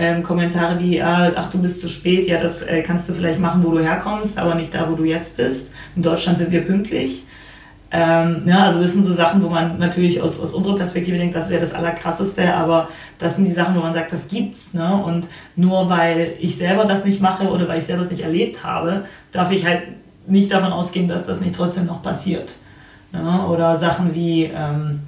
[0.00, 3.40] Ähm, Kommentare wie, ah, ach, du bist zu spät, ja, das äh, kannst du vielleicht
[3.40, 5.72] machen, wo du herkommst, aber nicht da, wo du jetzt bist.
[5.96, 7.24] In Deutschland sind wir pünktlich.
[7.90, 11.34] Ähm, ja, also das sind so Sachen, wo man natürlich aus, aus unserer Perspektive denkt,
[11.34, 14.72] das ist ja das Allerkrasseste, aber das sind die Sachen, wo man sagt, das gibt's.
[14.72, 15.02] Ne?
[15.02, 18.62] Und nur weil ich selber das nicht mache oder weil ich selber es nicht erlebt
[18.62, 19.82] habe, darf ich halt
[20.28, 22.58] nicht davon ausgehen, dass das nicht trotzdem noch passiert.
[23.10, 23.46] Ne?
[23.48, 25.00] Oder Sachen wie, ähm,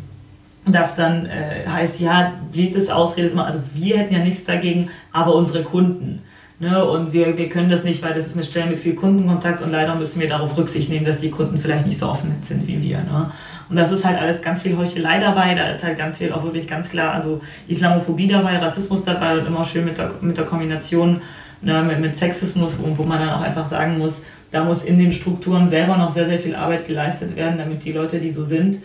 [0.66, 4.90] dass dann äh, heißt, ja, jedes Ausrede ist mal, also wir hätten ja nichts dagegen,
[5.12, 6.22] aber unsere Kunden.
[6.58, 6.84] Ne?
[6.84, 9.70] Und wir, wir können das nicht, weil das ist eine Stelle mit viel Kundenkontakt und
[9.70, 12.82] leider müssen wir darauf Rücksicht nehmen, dass die Kunden vielleicht nicht so offen sind wie
[12.82, 12.98] wir.
[12.98, 13.32] Ne?
[13.70, 16.44] Und das ist halt alles ganz viel Heuchelei dabei, da ist halt ganz viel auch
[16.44, 20.44] wirklich ganz klar, also Islamophobie dabei, Rassismus dabei und immer schön mit der, mit der
[20.44, 21.22] Kombination
[21.62, 24.98] ne, mit, mit Sexismus, wo, wo man dann auch einfach sagen muss, da muss in
[24.98, 28.44] den Strukturen selber noch sehr, sehr viel Arbeit geleistet werden, damit die Leute, die so
[28.44, 28.78] sind,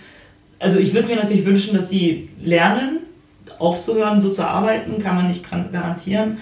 [0.59, 2.99] also ich würde mir natürlich wünschen, dass sie lernen,
[3.59, 6.37] aufzuhören, so zu arbeiten, kann man nicht garantieren.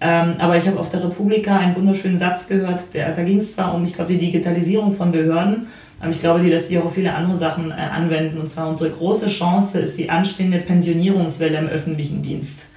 [0.00, 3.54] Ähm, aber ich habe auf der Republika einen wunderschönen Satz gehört, der, da ging es
[3.54, 5.66] zwar um, ich glaube, die Digitalisierung von Behörden,
[6.00, 8.38] aber ich glaube, die lässt sich auch auf viele andere Sachen äh, anwenden.
[8.38, 12.68] Und zwar unsere große Chance ist die anstehende Pensionierungswelle im öffentlichen Dienst.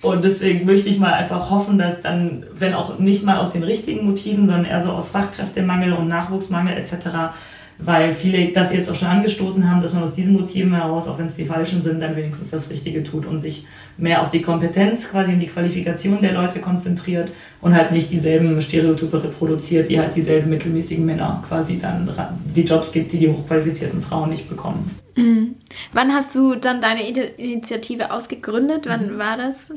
[0.00, 3.62] Und deswegen möchte ich mal einfach hoffen, dass dann, wenn auch nicht mal aus den
[3.62, 7.32] richtigen Motiven, sondern eher so aus Fachkräftemangel und Nachwuchsmangel etc.,
[7.78, 11.18] weil viele das jetzt auch schon angestoßen haben, dass man aus diesen Motiven heraus, auch
[11.18, 14.42] wenn es die falschen sind, dann wenigstens das Richtige tut und sich mehr auf die
[14.42, 19.98] Kompetenz quasi und die Qualifikation der Leute konzentriert und halt nicht dieselben Stereotype reproduziert, die
[19.98, 22.08] halt dieselben mittelmäßigen Männer quasi dann
[22.54, 24.98] die Jobs gibt, die die hochqualifizierten Frauen nicht bekommen.
[25.16, 25.56] Mhm.
[25.92, 28.86] Wann hast du dann deine Initiative ausgegründet?
[28.88, 29.18] Wann mhm.
[29.18, 29.70] war das?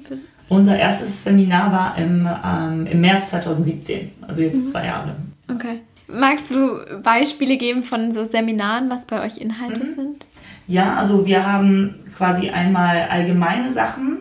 [0.49, 4.71] Unser erstes Seminar war im, ähm, im März 2017, also jetzt mhm.
[4.71, 5.15] zwei Jahre.
[5.49, 5.79] Okay.
[6.07, 9.91] Magst du Beispiele geben von so Seminaren, was bei euch Inhalte mhm.
[9.91, 10.27] sind?
[10.67, 14.17] Ja, also wir haben quasi einmal allgemeine Sachen.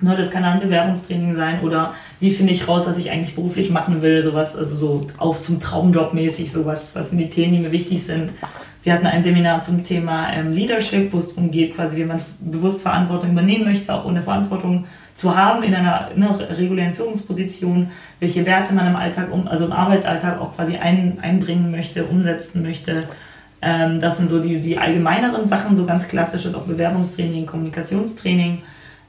[0.00, 3.70] Ne, das kann dann Bewerbungstraining sein oder wie finde ich raus, was ich eigentlich beruflich
[3.70, 7.58] machen will, sowas, also so auf zum Traumjob mäßig, sowas, was sind die Themen, die
[7.60, 8.32] mir wichtig sind.
[8.82, 12.20] Wir hatten ein Seminar zum Thema ähm, Leadership, wo es darum geht, quasi wie man
[12.40, 14.84] bewusst Verantwortung übernehmen möchte, auch ohne Verantwortung
[15.14, 20.40] zu haben in einer, einer regulären Führungsposition, welche Werte man im Alltag, also im Arbeitsalltag
[20.40, 23.08] auch quasi ein, einbringen möchte, umsetzen möchte.
[23.62, 28.62] Ähm, das sind so die, die allgemeineren Sachen, so ganz klassisches auch Bewerbungstraining, Kommunikationstraining.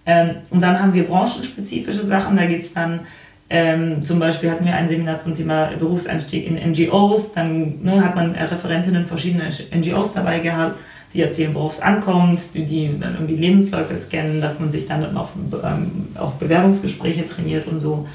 [0.06, 3.02] Ähm, und dann haben wir branchenspezifische Sachen, da geht es dann
[3.48, 7.34] ähm, zum Beispiel hatten wir ein Seminar zum Thema Berufseinstieg in NGOs.
[7.34, 10.80] Dann ne, hat man Referentinnen verschiedener NGOs dabei gehabt
[11.16, 15.30] die erzählen, worauf es ankommt, die, dann irgendwie Lebensläufe scannen, dass man sich dann auf
[15.64, 18.06] ähm, auch Bewerbungsgespräche trainiert und so.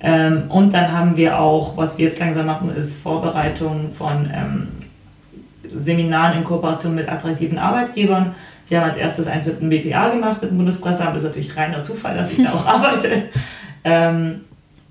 [0.00, 4.68] Ähm, und dann haben wir auch, was wir jetzt langsam machen, ist Vorbereitung von ähm,
[5.74, 8.34] Seminaren in Kooperation mit attraktiven Arbeitgebern.
[8.68, 11.14] Wir haben als erstes eins mit dem BPA gemacht, mit dem Bundespresseamt.
[11.14, 13.22] Das ist natürlich reiner Zufall, dass ich da auch arbeite.
[13.84, 14.42] Ähm,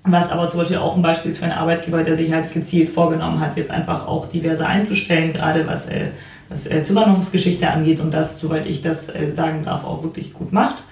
[0.04, 2.88] was aber zum Beispiel auch ein Beispiel ist für einen Arbeitgeber, der sich halt gezielt
[2.88, 6.06] vorgenommen hat, jetzt einfach auch diverse einzustellen, gerade was äh,
[6.52, 10.52] was äh, Zuwanderungsgeschichte angeht und das, soweit ich das äh, sagen darf, auch wirklich gut
[10.52, 10.84] macht.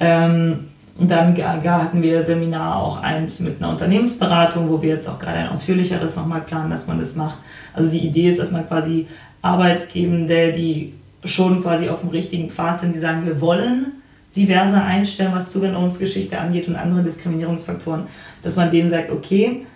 [0.00, 5.20] Ähm, und dann hatten wir Seminar auch eins mit einer Unternehmensberatung, wo wir jetzt auch
[5.20, 7.38] gerade ein ausführlicheres nochmal planen, dass man das macht.
[7.72, 9.06] Also die Idee ist, dass man quasi
[9.40, 13.92] Arbeitgebende, die schon quasi auf dem richtigen Pfad sind, die sagen, wir wollen
[14.34, 18.04] diverse einstellen, was Zuwanderungsgeschichte angeht und andere Diskriminierungsfaktoren,
[18.42, 19.66] dass man denen sagt, okay,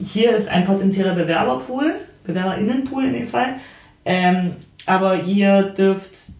[0.00, 3.56] hier ist ein potenzieller Bewerberpool, Bewerberinnenpool in dem Fall,
[4.04, 4.52] ähm,
[4.86, 6.32] aber ihr dürft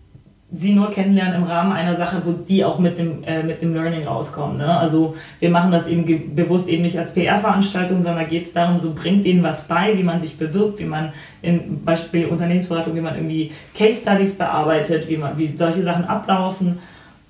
[0.54, 3.72] sie nur kennenlernen im Rahmen einer Sache, wo die auch mit dem, äh, mit dem
[3.72, 4.58] Learning rauskommen.
[4.58, 4.78] Ne?
[4.78, 8.92] Also wir machen das eben bewusst eben nicht als PR-Veranstaltung, sondern geht es darum, so
[8.94, 13.14] bringt denen was bei, wie man sich bewirbt, wie man im Beispiel Unternehmensberatung, wie man
[13.14, 16.78] irgendwie Case Studies bearbeitet, wie man, wie solche Sachen ablaufen.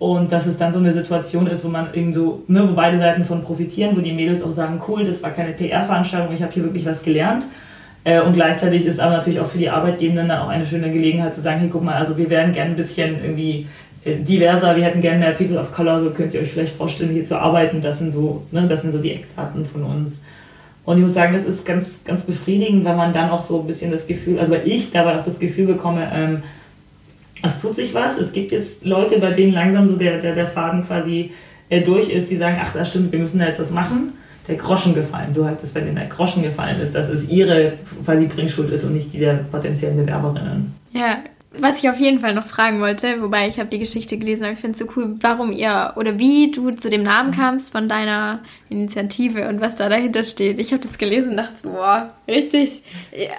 [0.00, 2.98] Und dass es dann so eine Situation ist, wo man eben so, ne, wo beide
[2.98, 6.52] Seiten von profitieren, wo die Mädels auch sagen, cool, das war keine PR-Veranstaltung, ich habe
[6.52, 7.44] hier wirklich was gelernt.
[8.04, 11.34] Äh, und gleichzeitig ist aber natürlich auch für die Arbeitgebenden dann auch eine schöne Gelegenheit
[11.34, 13.66] zu sagen, hey, guck mal, also wir wären gern ein bisschen irgendwie
[14.04, 17.12] äh, diverser, wir hätten gerne mehr People of Color, so könnt ihr euch vielleicht vorstellen,
[17.12, 17.80] hier zu arbeiten.
[17.80, 20.20] Das sind so, ne, das sind so die Eckdaten von uns.
[20.84, 23.66] Und ich muss sagen, das ist ganz, ganz befriedigend, weil man dann auch so ein
[23.68, 26.42] bisschen das Gefühl, also weil ich dabei auch das Gefühl bekomme, ähm,
[27.44, 28.18] es tut sich was.
[28.18, 31.30] Es gibt jetzt Leute, bei denen langsam so der, der, der Faden quasi
[31.68, 34.14] äh, durch ist, die sagen, ach, das stimmt, wir müssen da jetzt was machen
[34.48, 35.32] der Groschen gefallen.
[35.32, 37.74] So hat es bei denen der Groschen gefallen ist, dass es ihre
[38.04, 40.74] quasi Bringschuld ist und nicht die der potenziellen Bewerberinnen.
[40.92, 41.18] Ja,
[41.58, 44.54] was ich auf jeden Fall noch fragen wollte, wobei ich habe die Geschichte gelesen, aber
[44.54, 47.34] ich finde es so cool, warum ihr oder wie du zu dem Namen mhm.
[47.34, 50.58] kamst von deiner Initiative und was da dahinter steht.
[50.58, 52.82] Ich habe das gelesen und dachte so, boah, richtig.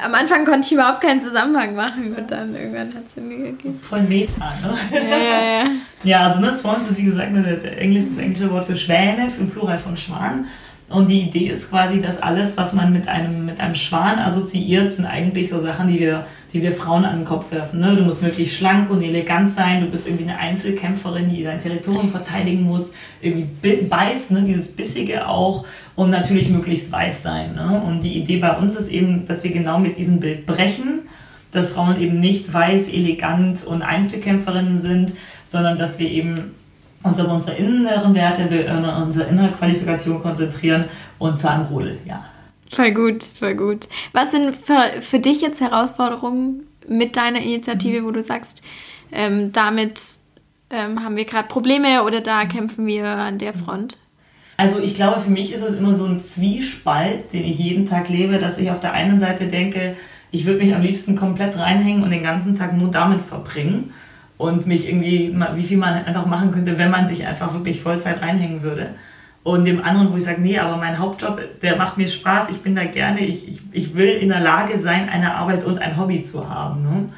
[0.03, 3.79] Am Anfang konnte ich überhaupt keinen Zusammenhang machen und dann irgendwann hat es irgendwie gegeben.
[3.81, 4.77] Voll Meta, ne?
[4.91, 5.71] Ja, ja, ja.
[6.03, 9.97] ja, also ne, Swans ist wie gesagt das englische Wort für Schwäne, für Plural von
[9.97, 10.45] Schwan.
[10.93, 14.91] Und die Idee ist quasi, dass alles, was man mit einem, mit einem Schwan assoziiert,
[14.91, 17.79] sind eigentlich so Sachen, die wir, die wir Frauen an den Kopf werfen.
[17.79, 17.95] Ne?
[17.95, 22.12] Du musst möglichst schlank und elegant sein, du bist irgendwie eine Einzelkämpferin, die dein Territorium
[22.12, 24.43] verteidigen muss, irgendwie beißt, ne?
[24.43, 27.56] dieses Bissige auch und natürlich möglichst weiß sein.
[27.56, 27.82] Ne?
[27.88, 31.08] Und die Idee bei uns ist eben, dass wir genau mit diesem Bild brechen,
[31.51, 36.53] dass Frauen eben nicht weiß, elegant und Einzelkämpferinnen sind, sondern dass wir eben
[37.03, 40.85] uns auf unsere inneren Werte, äh, unsere innere Qualifikation konzentrieren
[41.19, 42.25] und Zahnrudel, ja.
[42.71, 43.87] Voll gut, voll gut.
[44.13, 48.05] Was sind für, für dich jetzt Herausforderungen mit deiner Initiative, mhm.
[48.05, 48.63] wo du sagst,
[49.11, 50.01] ähm, damit
[50.69, 53.97] ähm, haben wir gerade Probleme oder da kämpfen wir an der Front?
[54.57, 58.09] Also ich glaube, für mich ist es immer so ein Zwiespalt, den ich jeden Tag
[58.09, 59.95] lebe, dass ich auf der einen Seite denke,
[60.31, 63.93] ich würde mich am liebsten komplett reinhängen und den ganzen Tag nur damit verbringen
[64.43, 68.21] und mich irgendwie, wie viel man einfach machen könnte, wenn man sich einfach wirklich Vollzeit
[68.21, 68.89] reinhängen würde.
[69.41, 72.62] Und dem anderen, wo ich sage, nee, aber mein Hauptjob, der macht mir Spaß, ich
[72.62, 75.97] bin da gerne, ich, ich, ich will in der Lage sein, eine Arbeit und ein
[75.97, 76.84] Hobby zu haben.
[76.84, 77.10] Ne?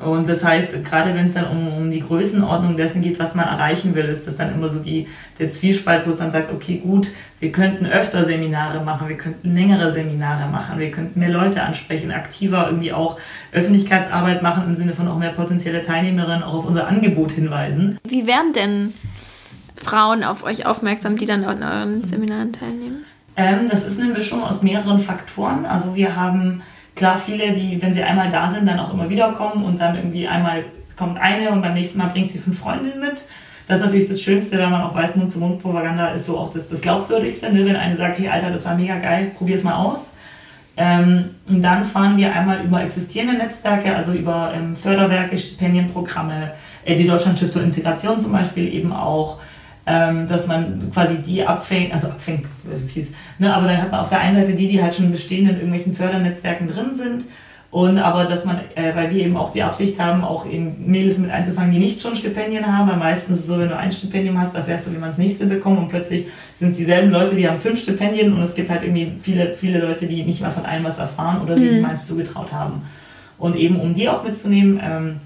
[0.00, 3.46] Und das heißt, gerade wenn es dann um, um die Größenordnung dessen geht, was man
[3.46, 5.08] erreichen will, ist das dann immer so die,
[5.38, 7.08] der Zwiespalt, wo es dann sagt, okay, gut,
[7.38, 12.12] wir könnten öfter Seminare machen, wir könnten längere Seminare machen, wir könnten mehr Leute ansprechen,
[12.12, 13.18] aktiver irgendwie auch
[13.52, 17.98] Öffentlichkeitsarbeit machen, im Sinne von auch mehr potenzielle Teilnehmerinnen auch auf unser Angebot hinweisen.
[18.04, 18.94] Wie werden denn
[19.76, 23.04] Frauen auf euch aufmerksam, die dann an euren Seminaren teilnehmen?
[23.36, 25.66] Ähm, das ist eine Mischung aus mehreren Faktoren.
[25.66, 26.62] Also wir haben
[26.94, 29.96] klar viele, die, wenn sie einmal da sind, dann auch immer wieder kommen und dann
[29.96, 30.64] irgendwie einmal
[30.96, 33.26] kommt eine und beim nächsten Mal bringt sie fünf Freundinnen mit.
[33.66, 36.80] Das ist natürlich das Schönste, wenn man auch weiß, Mund-zu-Mund-Propaganda ist so auch das, das
[36.80, 37.52] Glaubwürdigste.
[37.52, 37.64] Ne?
[37.64, 40.16] Wenn eine sagt, hey Alter, das war mega geil, probier's mal aus.
[40.76, 46.52] Ähm, und dann fahren wir einmal über existierende Netzwerke, also über ähm, Förderwerke, Stipendienprogramme,
[46.84, 49.38] äh, die Deutschlandstiftung Integration zum Beispiel eben auch,
[49.90, 52.46] ähm, dass man quasi die abfängt, also abfängt,
[52.86, 55.50] fies, ne, aber dann hat man auf der einen Seite die, die halt schon bestehend
[55.50, 57.24] in irgendwelchen Fördernetzwerken drin sind
[57.72, 61.18] und aber dass man, äh, weil wir eben auch die Absicht haben, auch eben Mädels
[61.18, 63.90] mit einzufangen, die nicht schon Stipendien haben, weil meistens ist es so, wenn du ein
[63.90, 66.26] Stipendium hast, erfährst du, wie man das nächste bekommt und plötzlich
[66.56, 69.80] sind es dieselben Leute, die haben fünf Stipendien und es gibt halt irgendwie viele, viele
[69.80, 71.84] Leute, die nicht mal von allem was erfahren oder sich mhm.
[71.84, 72.82] eins zugetraut haben.
[73.38, 75.16] Und eben um die auch mitzunehmen, ähm,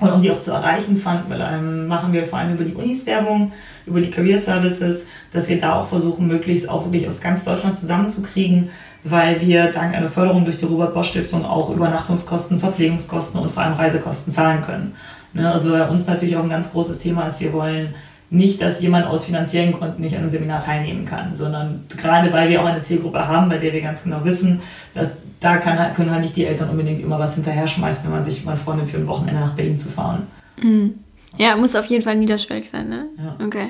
[0.00, 3.06] und um die auch zu erreichen, fand, ähm, machen wir vor allem über die Unis
[3.06, 3.52] Werbung,
[3.86, 7.76] über die Career Services, dass wir da auch versuchen, möglichst auch wirklich aus ganz Deutschland
[7.76, 8.70] zusammenzukriegen,
[9.04, 13.62] weil wir dank einer Förderung durch die Robert Bosch Stiftung auch Übernachtungskosten, Verpflegungskosten und vor
[13.62, 14.96] allem Reisekosten zahlen können.
[15.32, 17.94] Ne, also bei uns natürlich auch ein ganz großes Thema ist, wir wollen
[18.30, 22.48] nicht, dass jemand aus finanziellen Gründen nicht an einem Seminar teilnehmen kann, sondern gerade weil
[22.48, 24.62] wir auch eine Zielgruppe haben, bei der wir ganz genau wissen,
[24.94, 25.10] dass
[25.44, 28.44] da kann, können halt nicht die Eltern unbedingt immer was hinterher schmeißen, wenn man sich
[28.44, 30.26] mal vornimmt, für ein Wochenende nach Berlin zu fahren.
[30.60, 30.94] Mhm.
[31.36, 33.06] Ja, muss auf jeden Fall niederschwellig sein, ne?
[33.18, 33.36] Ja.
[33.44, 33.68] Okay.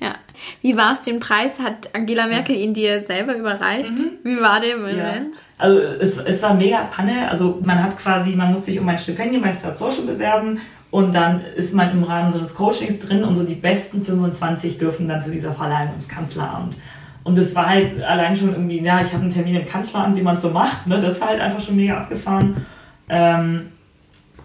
[0.00, 0.14] Ja.
[0.62, 1.60] Wie war es, den Preis?
[1.60, 3.98] Hat Angela Merkel ihn dir selber überreicht?
[3.98, 4.10] Mhm.
[4.24, 4.96] Wie war der Moment?
[5.36, 5.42] Ja.
[5.58, 7.30] Also es, es war mega Panne.
[7.30, 10.58] Also man hat quasi, man muss sich um ein Stipendium bei Start Social bewerben
[10.90, 14.78] und dann ist man im Rahmen so eines Coachings drin und so die besten 25
[14.78, 16.74] dürfen dann zu dieser Verleihung ins Kanzleramt.
[17.22, 20.22] Und das war halt allein schon irgendwie, ja, ich habe einen Termin im Kanzleramt, wie
[20.22, 20.86] man es so macht.
[20.86, 21.00] Ne?
[21.00, 22.66] Das war halt einfach schon mega abgefahren.
[23.08, 23.66] Ähm,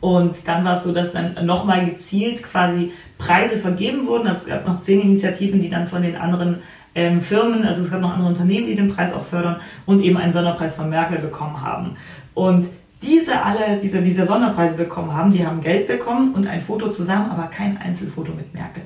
[0.01, 4.27] und dann war es so, dass dann nochmal gezielt quasi Preise vergeben wurden.
[4.27, 6.57] Also es gab noch zehn Initiativen, die dann von den anderen
[6.95, 10.17] ähm, Firmen, also es gab noch andere Unternehmen, die den Preis auch fördern und eben
[10.17, 11.95] einen Sonderpreis von Merkel bekommen haben.
[12.33, 12.67] Und
[13.01, 17.29] diese alle, diese, diese Sonderpreise bekommen haben, die haben Geld bekommen und ein Foto zusammen,
[17.29, 18.83] aber kein Einzelfoto mit Merkel.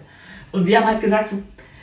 [0.51, 1.37] Und wir haben halt gesagt, so,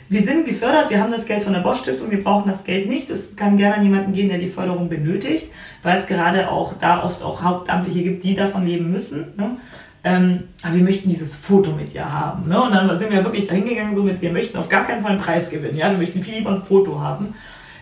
[0.09, 2.87] wir sind gefördert, wir haben das Geld von der Bosch Stiftung, wir brauchen das Geld
[2.87, 3.09] nicht.
[3.09, 5.47] Es kann gerne an jemanden gehen, der die Förderung benötigt,
[5.83, 9.33] weil es gerade auch da oft auch Hauptamtliche gibt, die davon leben müssen.
[9.35, 9.57] Ne?
[10.03, 12.47] Ähm, aber wir möchten dieses Foto mit ihr haben.
[12.47, 12.61] Ne?
[12.61, 15.21] Und dann sind wir wirklich dahingegangen, so mit, wir möchten auf gar keinen Fall einen
[15.21, 15.77] Preis gewinnen.
[15.77, 15.91] Ja?
[15.91, 17.33] Wir möchten viel lieber ein Foto haben.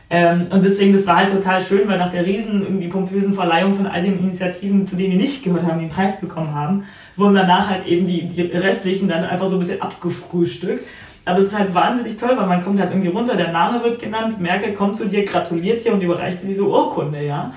[0.10, 3.74] Ähm, und deswegen, das war halt total schön, weil nach der riesen, irgendwie pompösen Verleihung
[3.74, 6.84] von all den Initiativen, zu denen wir nicht gehört haben, den Preis bekommen haben,
[7.16, 10.84] wurden danach halt eben die, die restlichen dann einfach so ein bisschen abgefrühstückt.
[11.26, 14.00] Aber es ist halt wahnsinnig toll, weil man kommt halt irgendwie runter, der Name wird
[14.00, 17.52] genannt, Merkel kommt zu dir, gratuliert dir und überreicht dir diese Urkunde, ja.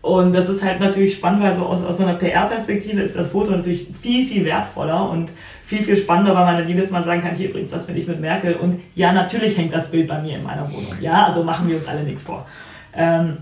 [0.00, 3.30] Und das ist halt natürlich spannend, weil so aus, aus so einer PR-Perspektive ist das
[3.30, 5.32] Foto natürlich viel, viel wertvoller und
[5.64, 8.06] viel, viel spannender, weil man dann jedes Mal sagen kann, hier übrigens, das bin ich
[8.06, 8.54] mit Merkel.
[8.54, 10.92] Und ja, natürlich hängt das Bild bei mir in meiner Wohnung.
[11.00, 12.46] Ja, also machen wir uns alle nichts vor.
[12.94, 13.38] Ähm,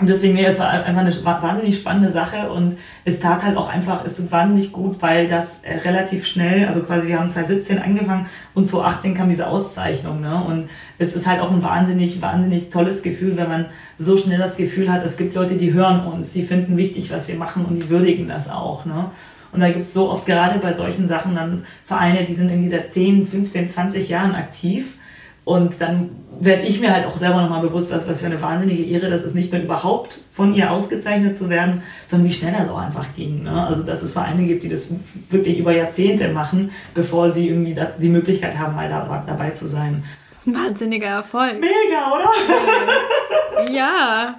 [0.00, 3.68] Und deswegen, nee, es war einfach eine wahnsinnig spannende Sache und es tat halt auch
[3.68, 7.78] einfach, es tut wahnsinnig gut, weil das äh, relativ schnell, also quasi wir haben 2017
[7.78, 10.42] angefangen und 2018 kam diese Auszeichnung, ne?
[10.42, 14.56] Und es ist halt auch ein wahnsinnig, wahnsinnig tolles Gefühl, wenn man so schnell das
[14.56, 17.76] Gefühl hat, es gibt Leute, die hören uns, die finden wichtig, was wir machen und
[17.76, 19.12] die würdigen das auch, ne?
[19.52, 22.68] Und da gibt es so oft gerade bei solchen Sachen dann Vereine, die sind irgendwie
[22.68, 24.96] seit 10, 15, 20 Jahren aktiv
[25.44, 28.82] und dann werde ich mir halt auch selber nochmal bewusst, was, was für eine wahnsinnige
[28.84, 32.68] Ehre das ist, nicht nur überhaupt von ihr ausgezeichnet zu werden, sondern wie schnell das
[32.68, 33.44] auch einfach ging.
[33.44, 33.66] Ne?
[33.66, 34.92] Also, dass es Vereine gibt, die das
[35.30, 40.02] wirklich über Jahrzehnte machen, bevor sie irgendwie die Möglichkeit haben, mal da, dabei zu sein.
[40.30, 41.54] Das ist ein wahnsinniger Erfolg.
[41.60, 43.70] Mega, oder?
[43.72, 44.34] ja.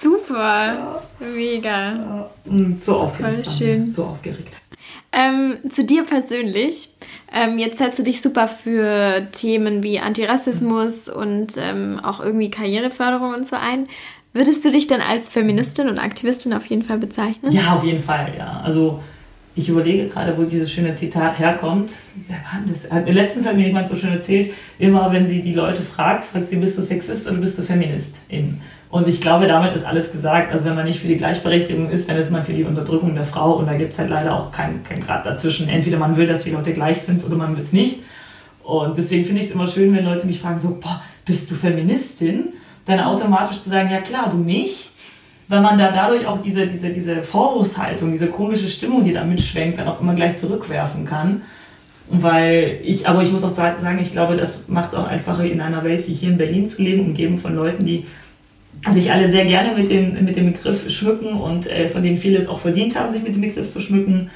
[0.00, 0.74] Super.
[0.74, 1.02] Ja.
[1.34, 1.92] Mega.
[1.92, 2.30] Ja.
[2.80, 3.46] So aufgeregt.
[3.46, 3.88] Voll schön.
[3.88, 4.56] So aufgeregt.
[5.14, 6.88] Ähm, zu dir persönlich.
[7.32, 13.34] Ähm, jetzt setzt du dich super für Themen wie Antirassismus und ähm, auch irgendwie Karriereförderung
[13.34, 13.86] und so ein.
[14.32, 17.52] Würdest du dich denn als Feministin und Aktivistin auf jeden Fall bezeichnen?
[17.52, 18.60] Ja, auf jeden Fall, ja.
[18.64, 19.00] Also
[19.54, 21.92] ich überlege gerade, wo dieses schöne Zitat herkommt.
[22.26, 22.88] Wer war das?
[23.14, 26.56] Letztens hat mir jemand so schön erzählt, immer wenn sie die Leute fragt, fragt sie,
[26.56, 28.60] bist du Sexist oder bist du Feministin?
[28.94, 30.52] Und ich glaube, damit ist alles gesagt.
[30.52, 33.24] Also wenn man nicht für die Gleichberechtigung ist, dann ist man für die Unterdrückung der
[33.24, 33.54] Frau.
[33.54, 35.68] Und da gibt es halt leider auch keinen kein Grad dazwischen.
[35.68, 38.04] Entweder man will, dass die Leute gleich sind oder man will es nicht.
[38.62, 41.56] Und deswegen finde ich es immer schön, wenn Leute mich fragen, so, boah, bist du
[41.56, 42.52] Feministin?
[42.86, 44.92] Dann automatisch zu sagen, ja klar, du nicht.
[45.48, 49.76] Weil man da dadurch auch diese, diese, diese Vorwurfshaltung, diese komische Stimmung, die da mitschwenkt,
[49.76, 51.42] dann auch immer gleich zurückwerfen kann.
[52.10, 55.60] Weil ich, aber ich muss auch sagen, ich glaube, das macht es auch einfacher, in
[55.60, 58.04] einer Welt wie hier in Berlin zu leben, umgeben von Leuten, die
[58.92, 62.38] sich alle sehr gerne mit dem, mit dem Begriff schmücken und äh, von denen viele
[62.38, 64.30] es auch verdient haben, sich mit dem Begriff zu schmücken.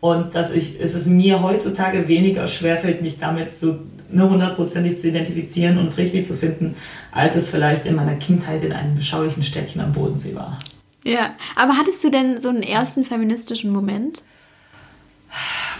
[0.00, 3.78] Und dass ich, es ist mir heutzutage weniger schwerfällt, mich damit so
[4.10, 6.76] nur hundertprozentig zu identifizieren und es richtig zu finden,
[7.10, 10.58] als es vielleicht in meiner Kindheit in einem beschaulichen Städtchen am Bodensee war.
[11.04, 14.22] Ja, aber hattest du denn so einen ersten feministischen Moment?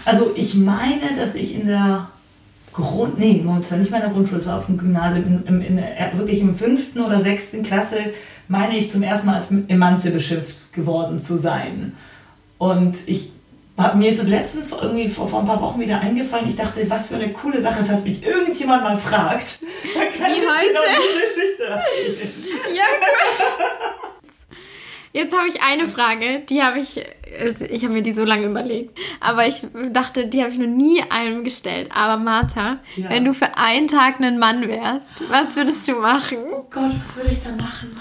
[0.05, 2.09] Also ich meine, dass ich in der
[2.77, 5.47] Grund, nee, es war nicht mal in der Grundschule, es war auf dem Gymnasium, in,
[5.47, 7.97] in, in, äh, wirklich im fünften oder sechsten Klasse,
[8.47, 11.93] meine ich, zum ersten Mal als Emanze beschimpft geworden zu sein.
[12.59, 13.31] Und ich
[13.95, 16.47] mir ist es letztens irgendwie vor, vor, ein paar Wochen wieder eingefallen.
[16.47, 19.59] Ich dachte, was für eine coole Sache, falls mich irgendjemand mal fragt.
[19.93, 20.73] Da kann Wie ich heute?
[20.73, 24.27] genau diese Geschichte Ja, cool.
[25.13, 27.03] Jetzt habe ich eine Frage, die habe ich,
[27.69, 29.61] ich habe mir die so lange überlegt, aber ich
[29.91, 31.89] dachte, die habe ich noch nie einem gestellt.
[31.93, 33.09] Aber Martha, ja.
[33.09, 36.37] wenn du für einen Tag ein Mann wärst, was würdest du machen?
[36.51, 37.97] Oh Gott, was würde ich da machen?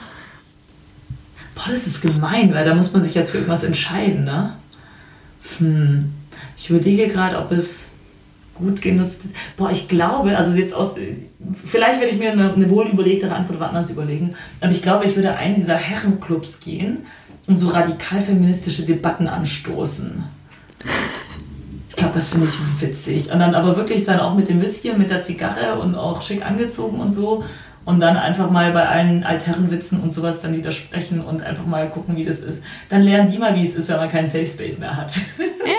[1.55, 4.57] Boah, das ist gemein, weil da muss man sich jetzt für irgendwas entscheiden, ne?
[5.59, 6.13] Hm.
[6.57, 7.87] Ich überlege gerade, ob es
[8.55, 9.35] gut genutzt ist.
[9.57, 10.97] Boah, ich glaube, also jetzt aus,
[11.65, 15.35] vielleicht werde ich mir eine, eine wohlüberlegtere Antwort anders überlegen, aber ich glaube, ich würde
[15.35, 16.99] einen dieser Herrenclubs gehen
[17.47, 20.25] und so radikal feministische Debatten anstoßen.
[21.89, 23.33] Ich glaube, das finde ich witzig.
[23.33, 26.45] Und dann aber wirklich dann auch mit dem Whisky mit der Zigarre und auch schick
[26.45, 27.45] angezogen und so.
[27.85, 32.17] Und dann einfach mal bei allen Altherrenwitzen und sowas dann widersprechen und einfach mal gucken,
[32.17, 32.61] wie das ist.
[32.89, 35.17] Dann lernen die mal, wie es ist, wenn man keinen Safe Space mehr hat.
[35.39, 35.73] Ja,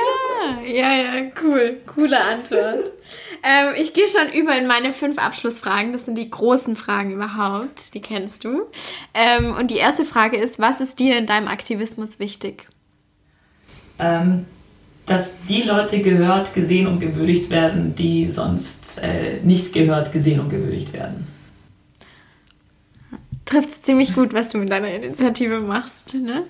[0.65, 1.77] ja, ja, cool.
[1.85, 2.91] Coole Antwort.
[3.43, 5.93] ähm, ich gehe schon über in meine fünf Abschlussfragen.
[5.93, 7.93] Das sind die großen Fragen überhaupt.
[7.93, 8.63] Die kennst du.
[9.13, 12.67] Ähm, und die erste Frage ist: Was ist dir in deinem Aktivismus wichtig?
[13.99, 14.45] Ähm,
[15.07, 20.49] dass die Leute gehört, gesehen und gewürdigt werden, die sonst äh, nicht gehört, gesehen und
[20.49, 21.27] gewürdigt werden.
[23.45, 26.13] Trifft es ziemlich gut, was du mit deiner Initiative machst.
[26.13, 26.43] Ne?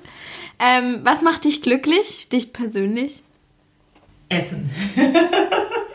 [0.60, 3.22] Ähm, was macht dich glücklich, dich persönlich?
[4.30, 4.70] Essen.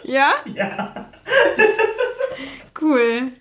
[0.04, 0.32] ja?
[0.54, 1.06] Ja.
[2.80, 3.32] cool.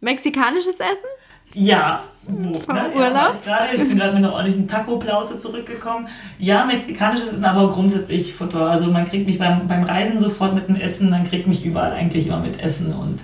[0.00, 1.10] Mexikanisches Essen?
[1.52, 2.04] Ja.
[2.28, 2.90] Wo, Vom ne?
[2.94, 3.34] Urlaub?
[3.46, 6.08] Ja, ich, bin gerade mit einer ordentlichen Taco-Plauze zurückgekommen.
[6.38, 8.68] Ja, mexikanisches Essen, aber grundsätzlich Futter.
[8.68, 11.92] Also man kriegt mich beim, beim Reisen sofort mit dem Essen, man kriegt mich überall
[11.92, 13.20] eigentlich immer mit Essen und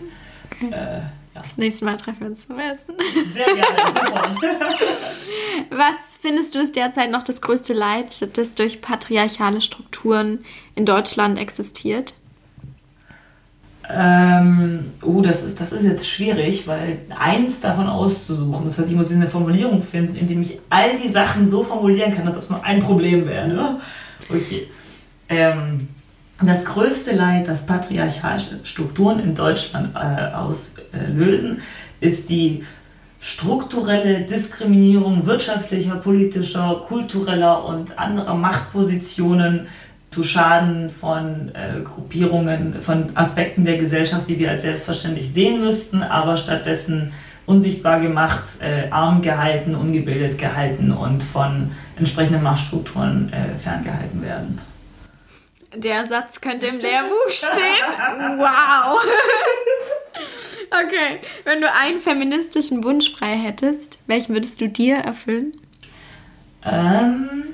[0.51, 0.73] okay.
[0.73, 0.99] äh,
[1.35, 1.41] ja.
[1.43, 2.95] Das nächste Mal treffen wir uns zum Essen.
[3.33, 4.35] Sehr gerne, sofort.
[5.71, 10.39] Was findest du ist derzeit noch das größte Leid, das durch patriarchale Strukturen
[10.77, 12.15] in Deutschland existiert?
[13.91, 18.95] Ähm, oh, das ist, das ist jetzt schwierig, weil eins davon auszusuchen, das heißt, ich
[18.95, 22.45] muss eine Formulierung finden, in dem ich all die Sachen so formulieren kann, als ob
[22.45, 23.49] es nur ein Problem wäre.
[23.49, 23.81] Ne?
[24.31, 24.69] Okay.
[25.29, 25.89] Ähm,
[26.41, 31.61] das größte Leid, das patriarchale Strukturen in Deutschland äh, auslösen,
[32.01, 32.65] ist die
[33.23, 39.69] strukturelle Diskriminierung wirtschaftlicher, politischer, kultureller und anderer Machtpositionen
[40.11, 46.03] zu Schaden von äh, Gruppierungen, von Aspekten der Gesellschaft, die wir als selbstverständlich sehen müssten,
[46.03, 47.13] aber stattdessen
[47.47, 54.61] unsichtbar gemacht, äh, arm gehalten, ungebildet gehalten und von entsprechenden Machtstrukturen äh, ferngehalten werden.
[55.77, 58.39] Der Satz könnte im Lehrbuch stehen.
[58.39, 59.01] Wow.
[60.15, 65.53] Okay, wenn du einen feministischen Wunsch frei hättest, welchen würdest du dir erfüllen?
[66.65, 67.45] Ähm,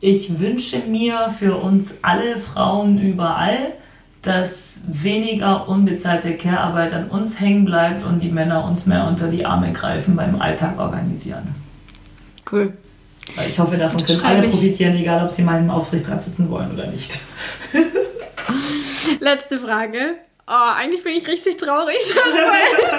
[0.00, 3.74] ich wünsche mir für uns alle Frauen überall,
[4.22, 9.44] dass weniger unbezahlte Care-Arbeit an uns hängen bleibt und die Männer uns mehr unter die
[9.46, 11.54] Arme greifen beim Alltag organisieren.
[12.50, 12.72] Cool.
[13.46, 16.86] Ich hoffe, davon können alle profitieren, egal ob sie mal im Aufsichtsrat sitzen wollen oder
[16.88, 17.20] nicht.
[19.20, 20.16] Letzte Frage.
[20.52, 21.96] Oh, eigentlich bin ich richtig traurig.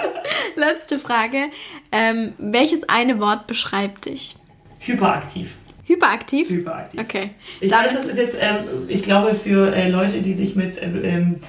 [0.55, 1.49] Letzte Frage.
[1.91, 4.37] Ähm, welches eine Wort beschreibt dich?
[4.79, 5.55] Hyperaktiv.
[5.83, 6.49] Hyperaktiv?
[6.49, 7.01] Hyperaktiv.
[7.01, 7.31] Okay.
[7.59, 11.41] Ich weiß, das ist jetzt, ähm, ich glaube, für äh, Leute, die sich mit ähm,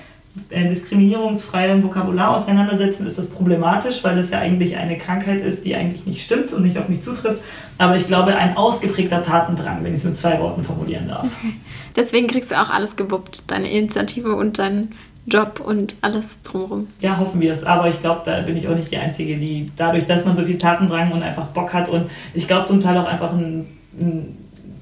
[0.51, 5.77] äh, diskriminierungsfreiem Vokabular auseinandersetzen, ist das problematisch, weil das ja eigentlich eine Krankheit ist, die
[5.77, 7.39] eigentlich nicht stimmt und nicht auf mich zutrifft.
[7.79, 11.27] Aber ich glaube, ein ausgeprägter Tatendrang, wenn ich es mit zwei Worten formulieren darf.
[11.27, 11.55] Okay.
[11.95, 14.89] Deswegen kriegst du auch alles gewuppt, deine Initiative und dein
[15.27, 16.89] Job und alles drumherum.
[17.01, 17.65] Ja, hoffen wir es.
[17.65, 20.43] Aber ich glaube, da bin ich auch nicht die Einzige, die dadurch, dass man so
[20.43, 23.67] viel Tatendrang und einfach Bock hat und ich glaube zum Teil auch einfach ein,
[23.99, 24.37] ein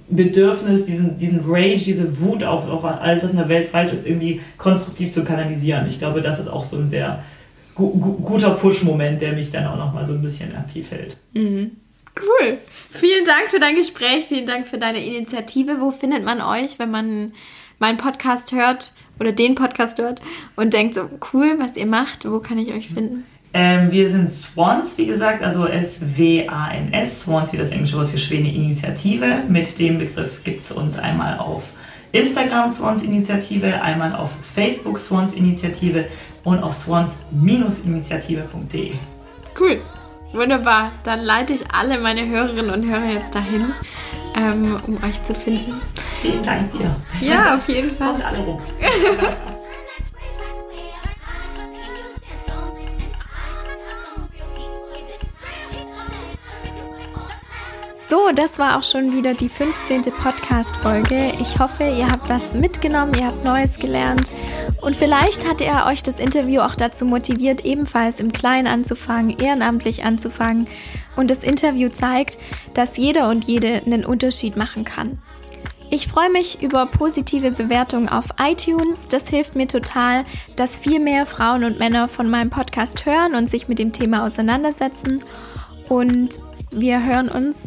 [0.09, 4.07] Bedürfnis, diesen, diesen Rage, diese Wut auf, auf alles, was in der Welt falsch ist,
[4.07, 5.87] irgendwie konstruktiv zu kanalisieren.
[5.87, 7.23] Ich glaube, das ist auch so ein sehr
[7.75, 11.17] gu gu guter Push-Moment, der mich dann auch nochmal so ein bisschen aktiv hält.
[11.35, 11.73] Mhm.
[12.19, 12.59] Cool.
[12.91, 15.81] Vielen Dank für dein Gespräch, vielen Dank für deine Initiative.
[15.81, 17.33] Wo findet man euch, wenn man
[17.79, 18.93] meinen Podcast hört?
[19.21, 20.21] Oder den Podcast hört
[20.57, 21.03] und denkt so,
[21.33, 23.25] cool, was ihr macht, wo kann ich euch finden?
[23.53, 28.53] Ähm, wir sind Swans, wie gesagt, also S-W-A-N-S, Swans wie das englische Wort für Schwäne
[28.53, 29.43] Initiative.
[29.49, 31.73] Mit dem Begriff gibt es uns einmal auf
[32.13, 36.07] Instagram Swans Initiative, einmal auf Facebook Swans Initiative
[36.45, 38.93] und auf swans-initiative.de.
[39.59, 39.83] Cool,
[40.33, 40.93] wunderbar.
[41.03, 43.73] Dann leite ich alle meine Hörerinnen und Hörer jetzt dahin,
[44.37, 45.75] ähm, um euch zu finden.
[46.21, 46.95] Vielen Dank dir.
[47.21, 48.13] Ja, auf jeden Fall.
[48.13, 48.61] Kommt alle rum.
[57.97, 60.03] So, das war auch schon wieder die 15.
[60.03, 61.33] Podcast-Folge.
[61.41, 64.35] Ich hoffe, ihr habt was mitgenommen, ihr habt Neues gelernt
[64.81, 70.05] und vielleicht hat er euch das Interview auch dazu motiviert, ebenfalls im Kleinen anzufangen, ehrenamtlich
[70.05, 70.67] anzufangen.
[71.17, 72.39] Und das Interview zeigt,
[72.75, 75.21] dass jeder und jede einen Unterschied machen kann.
[75.93, 79.09] Ich freue mich über positive Bewertungen auf iTunes.
[79.09, 80.25] Das hilft mir total,
[80.55, 84.25] dass viel mehr Frauen und Männer von meinem Podcast hören und sich mit dem Thema
[84.25, 85.21] auseinandersetzen.
[85.89, 87.59] Und wir hören uns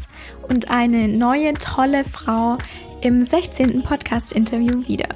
[0.48, 2.58] und eine neue tolle Frau
[3.02, 3.84] im 16.
[3.84, 5.10] Podcast-Interview wieder.